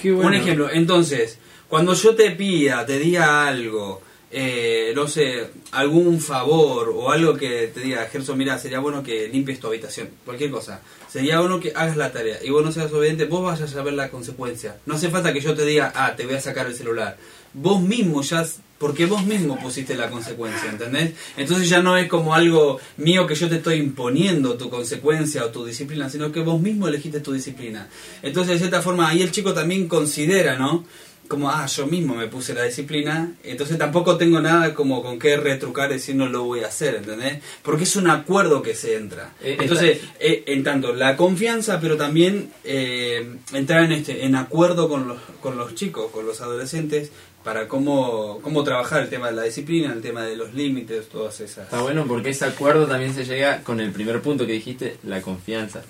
[0.00, 0.28] qué bueno.
[0.28, 1.38] Un ejemplo, entonces,
[1.68, 4.02] cuando yo te pida, te diga algo,
[4.36, 9.28] eh, no sé, algún favor o algo que te diga, Gerson, mira, sería bueno que
[9.28, 10.80] limpies tu habitación, cualquier cosa.
[11.08, 13.92] Sería bueno que hagas la tarea y vos no seas obediente, vos vayas a saber
[13.92, 14.78] la consecuencia.
[14.86, 17.16] No hace falta que yo te diga, ah, te voy a sacar el celular.
[17.52, 18.44] Vos mismo ya,
[18.78, 21.12] porque vos mismo pusiste la consecuencia, ¿entendés?
[21.36, 25.50] Entonces ya no es como algo mío que yo te estoy imponiendo tu consecuencia o
[25.50, 27.88] tu disciplina, sino que vos mismo elegiste tu disciplina.
[28.20, 30.84] Entonces de cierta forma ahí el chico también considera, ¿no?
[31.28, 35.36] Como, ah, yo mismo me puse la disciplina, entonces tampoco tengo nada como con qué
[35.36, 37.42] retrucar y decir no lo voy a hacer, ¿entendés?
[37.62, 39.32] Porque es un acuerdo que se entra.
[39.42, 44.88] Eh, Entonces, eh, en tanto la confianza, pero también eh, entrar en este en acuerdo
[44.88, 47.10] con los, con los chicos, con los adolescentes,
[47.42, 51.40] para cómo, cómo trabajar el tema de la disciplina, el tema de los límites, todas
[51.40, 51.64] esas.
[51.64, 55.20] Está bueno porque ese acuerdo también se llega con el primer punto que dijiste, la
[55.20, 55.82] confianza.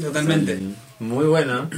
[0.00, 0.58] Totalmente.
[0.98, 1.68] Muy bueno.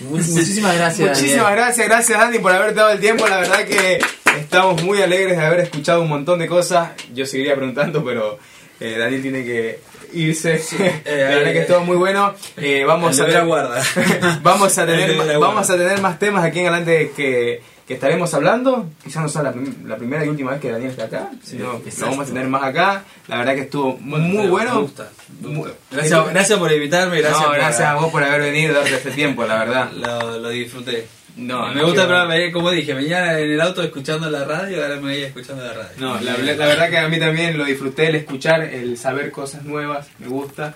[0.00, 1.08] Mu- Muchísimas gracias.
[1.10, 1.56] Muchísimas Daniel.
[1.64, 3.26] gracias, gracias Andy por haber dado el tiempo.
[3.28, 3.98] La verdad que
[4.38, 6.90] estamos muy alegres de haber escuchado un montón de cosas.
[7.14, 8.38] Yo seguiría preguntando, pero
[8.80, 9.80] eh, Daniel tiene que
[10.12, 10.60] irse.
[10.78, 12.34] Eh, la verdad eh, que estuvo muy bueno.
[12.56, 13.82] Eh, vamos, a guarda.
[14.42, 18.88] vamos, a tener, vamos a tener más temas aquí en adelante que, que estaremos hablando.
[19.02, 21.82] Quizás no sea la, prim- la primera y última vez que Daniel está acá, sino
[21.82, 23.04] que lo vamos a tener más acá.
[23.28, 24.80] La verdad que estuvo muy Me bueno.
[24.82, 25.10] gusta.
[25.42, 25.74] me gusta.
[25.90, 29.10] Gracias, gracias por invitarme, gracias, no, por- gracias a vos por haber venido darte este
[29.10, 29.92] tiempo, la verdad.
[29.96, 31.06] Lo, lo disfruté.
[31.36, 34.80] No, me no, gusta, pero me- como dije, venía en el auto escuchando la radio,
[34.82, 35.90] ahora me voy escuchando la radio.
[35.98, 39.64] No, la, la verdad que a mí también lo disfruté, el escuchar, el saber cosas
[39.64, 40.74] nuevas, me gusta.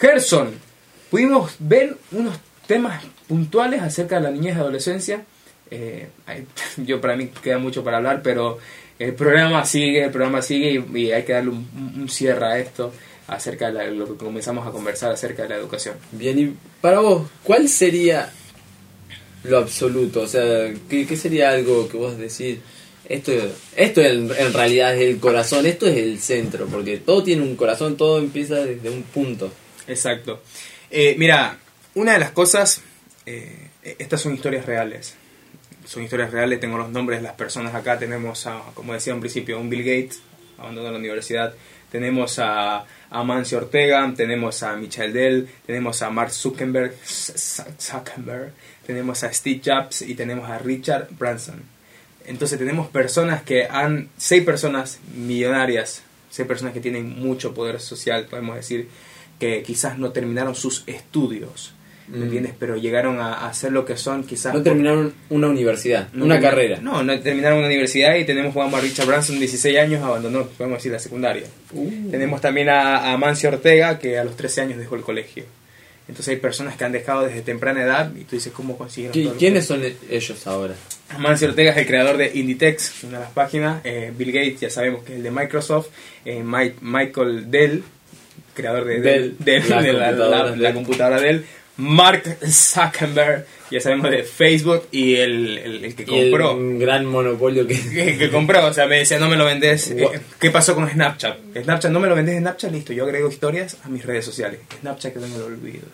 [0.00, 0.50] Gerson,
[1.10, 5.24] pudimos ver unos temas puntuales acerca de la niñez y adolescencia.
[5.74, 6.08] Eh,
[6.76, 8.58] yo para mí queda mucho para hablar, pero
[8.98, 11.66] el programa sigue, el programa sigue y, y hay que darle un,
[11.96, 12.92] un cierre a esto
[13.26, 15.94] acerca de la- lo que comenzamos a conversar acerca de la educación.
[16.12, 18.30] Bien, y para vos, ¿cuál sería
[19.44, 20.20] lo absoluto?
[20.22, 22.58] O sea, ¿qué, qué sería algo que vos decís?
[23.08, 23.32] Esto,
[23.76, 27.56] esto en, en realidad es el corazón, esto es el centro, porque todo tiene un
[27.56, 29.50] corazón, todo empieza desde un punto.
[29.88, 30.42] Exacto.
[30.90, 31.58] Eh, mira,
[31.94, 32.80] una de las cosas,
[33.26, 33.68] eh,
[33.98, 35.14] estas son historias reales.
[35.84, 37.98] Son historias reales, tengo los nombres de las personas acá.
[37.98, 40.20] Tenemos a, como decía en principio, un Bill Gates,
[40.58, 41.54] abandonó la universidad.
[41.90, 48.52] Tenemos a, a Mancio Ortega, tenemos a Michael Dell, tenemos a Mark Zuckerberg, Zuckerberg,
[48.86, 51.62] tenemos a Steve Jobs y tenemos a Richard Branson.
[52.24, 58.26] Entonces tenemos personas que han, seis personas millonarias, seis personas que tienen mucho poder social,
[58.26, 58.88] podemos decir,
[59.38, 61.74] que quizás no terminaron sus estudios,
[62.12, 62.22] ¿me Mm.
[62.24, 62.52] entiendes?
[62.58, 64.52] Pero llegaron a, a ser lo que son quizás...
[64.52, 66.78] No por- terminaron una universidad, no una carrera.
[66.80, 70.92] No, no terminaron una universidad y tenemos a Richard Branson, 16 años, abandonó, podemos decir,
[70.92, 71.44] la secundaria.
[71.72, 72.10] Uh.
[72.10, 75.44] Tenemos también a, a Mancio Ortega, que a los 13 años dejó el colegio.
[76.08, 79.22] Entonces hay personas que han dejado desde temprana edad y tú dices, ¿cómo consiguieron ¿Qui-
[79.24, 80.74] todo lo ¿Quiénes son e- ellos ahora?
[81.18, 83.80] Mancio Ortega es el creador de Inditex, una de las páginas.
[83.84, 85.88] Eh, Bill Gates, ya sabemos que es el de Microsoft.
[86.24, 87.84] Eh, Mike- Michael Dell,
[88.54, 90.62] creador de Dell, Dell, la de la, computadora la- Dell.
[90.62, 91.44] la computadora Dell.
[91.82, 96.56] Mark Zuckerberg, ya sabemos de Facebook y el, el- el que el compró.
[96.78, 97.74] gran monopolio que...
[97.80, 99.90] Que, que compró, o sea, me decía, no me lo vendés.
[99.90, 100.20] Eh, What?
[100.38, 101.38] ¿Qué pasó con Snapchat?
[101.62, 104.60] Snapchat, no me lo vendés en Snapchat, listo, yo agrego historias a mis redes sociales.
[104.80, 105.86] Snapchat que no me lo olvido.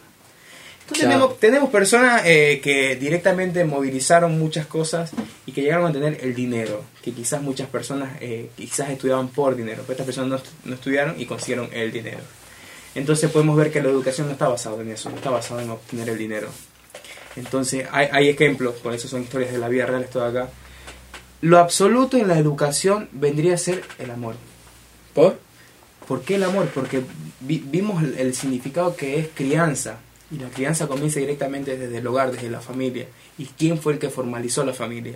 [0.82, 5.10] Entonces tenemos, tenemos personas eh, que directamente movilizaron muchas cosas
[5.44, 9.55] y que llegaron a tener el dinero, que quizás muchas personas eh, quizás estudiaban por
[9.55, 10.31] dinero, pero estas personas
[10.65, 12.20] no, no estudiaron y consiguieron el dinero.
[12.99, 15.70] Entonces podemos ver que la educación no está basada en eso, no está basada en
[15.70, 16.49] obtener el dinero.
[17.37, 20.51] Entonces hay, hay ejemplos, por eso son historias de la vida real, esto de acá.
[21.41, 24.35] Lo absoluto en la educación vendría a ser el amor.
[25.15, 25.39] ¿Por?
[26.09, 26.69] ¿Por qué el amor?
[26.75, 27.03] Porque
[27.41, 29.99] vi- vimos el, el significado que es crianza.
[30.31, 33.07] Y la crianza comienza directamente desde el hogar, desde la familia.
[33.39, 35.15] ¿Y quién fue el que formalizó la familia?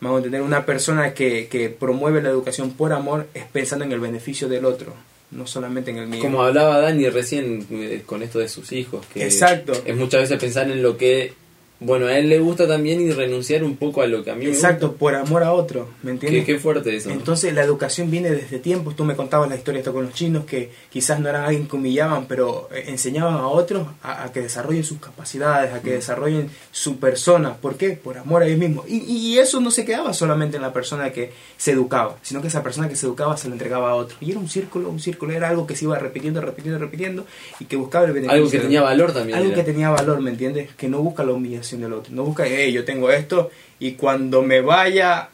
[0.00, 3.92] Vamos a tener una persona que, que promueve la educación por amor es pensando en
[3.92, 4.92] el beneficio del otro,
[5.30, 6.20] no solamente en el mío.
[6.20, 9.72] Como hablaba Dani recién eh, con esto de sus hijos, que Exacto.
[9.84, 11.32] es muchas veces pensar en lo que,
[11.80, 14.44] bueno, a él le gusta también y renunciar un poco a lo que a mí
[14.46, 14.98] me Exacto, gusta.
[15.00, 16.44] por amor a otro, ¿me entiendes?
[16.46, 17.10] qué fuerte eso.
[17.10, 18.94] Entonces la educación viene desde tiempos.
[18.94, 21.76] Tú me contabas la historia esto con los chinos que quizás no eran alguien que
[21.76, 26.48] humillaban, pero eh, enseñaban a otros a, a que desarrollen sus capacidades, a que desarrollen
[26.70, 27.56] su persona.
[27.56, 27.90] ¿Por qué?
[27.90, 28.86] Por amor a ellos mismos.
[28.88, 32.48] Y, y eso no se quedaba solamente en la persona que se educaba, sino que
[32.48, 34.16] esa persona que se educaba se lo entregaba a otro.
[34.20, 37.26] Y era un círculo, un círculo, era algo que se iba repitiendo, repitiendo, repitiendo
[37.58, 38.36] y que buscaba el beneficio.
[38.36, 39.36] Algo que tenía valor también.
[39.36, 39.56] Algo era.
[39.58, 40.72] que tenía valor, ¿me entiendes?
[40.76, 42.12] Que no busca la humillación del otro.
[42.14, 45.28] No busca, hey, yo tengo esto y cuando me vaya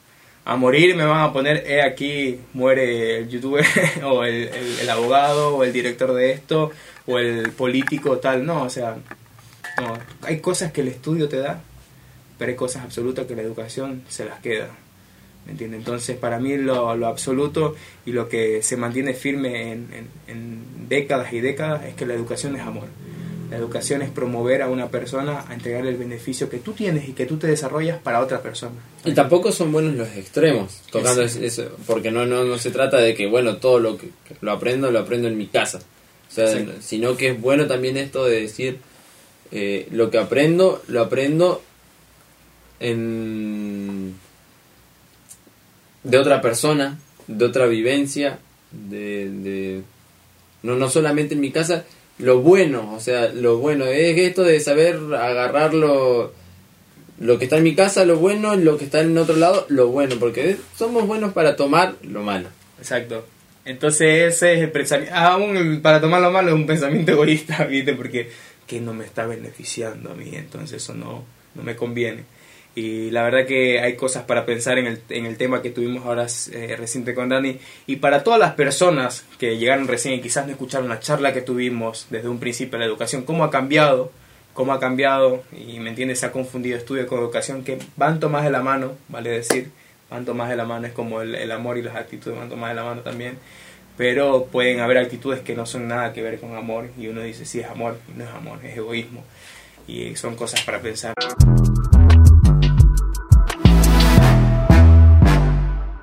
[0.45, 3.65] a morir me van a poner, he aquí, muere el youtuber
[4.05, 4.49] o el,
[4.81, 6.71] el- abogado o el director de esto
[7.07, 8.45] o el político tal.
[8.47, 8.97] No, o sea,
[9.81, 9.99] no.
[10.23, 11.61] Hay cosas que el estudio te da,
[12.39, 14.69] pero hay cosas absolutas que la educación se las queda.
[15.47, 15.79] ¿Me entiendes?
[15.79, 17.75] Entonces, para mí lo, lo absoluto
[18.05, 22.57] y lo que se mantiene firme en- en décadas y décadas es que la educación
[22.57, 22.89] es amor.
[23.51, 27.13] La educación es promover a una persona a entregarle el beneficio que tú tienes y
[27.13, 28.77] que tú te desarrollas para otra persona.
[29.05, 32.99] Y tampoco son buenos los extremos, tocando es- eso, porque no, no, no se trata
[32.99, 34.09] de que, bueno, todo lo que
[34.41, 35.81] lo aprendo, lo aprendo en mi casa.
[36.31, 36.47] O sea,
[36.81, 38.79] sino que es bueno también esto de decir,
[39.51, 41.61] eh, lo que aprendo, lo aprendo
[42.79, 44.15] en
[46.03, 48.39] de otra persona, de otra vivencia,
[48.71, 49.83] de, de
[50.63, 51.85] no, no solamente en mi casa,
[52.21, 56.33] lo bueno, o sea, lo bueno es esto de saber agarrarlo
[57.19, 59.89] lo que está en mi casa, lo bueno, lo que está en otro lado, lo
[59.89, 62.49] bueno, porque somos buenos para tomar lo malo.
[62.79, 63.27] Exacto.
[63.65, 67.95] Entonces ese es el pensamiento, aún para tomar lo malo es un pensamiento egoísta, ¿viste?
[67.95, 68.31] Porque
[68.67, 71.25] que no me está beneficiando a mí, entonces eso no,
[71.55, 72.25] no me conviene.
[72.75, 76.07] Y la verdad que hay cosas para pensar en el, en el tema que tuvimos
[76.07, 77.59] ahora eh, reciente con Dani.
[77.87, 81.43] Y para todas las personas que llegaron recién y quizás no escucharon la charla que
[81.43, 84.13] tuvimos desde un principio la educación, cómo ha cambiado,
[84.55, 88.47] cómo ha cambiado, y me entiendes, se ha confundido estudio con educación, que van tomadas
[88.47, 89.71] de la mano, vale decir,
[90.11, 92.77] van tomadas de la mano, es como el, el amor y las actitudes van tomadas
[92.77, 93.39] de la mano también.
[93.97, 97.45] Pero pueden haber actitudes que no son nada que ver con amor, y uno dice,
[97.45, 99.25] sí es amor, no es amor, es egoísmo.
[99.87, 101.15] Y son cosas para pensar.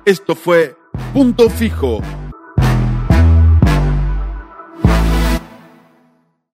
[0.08, 0.74] Esto fue
[1.12, 2.00] Punto Fijo,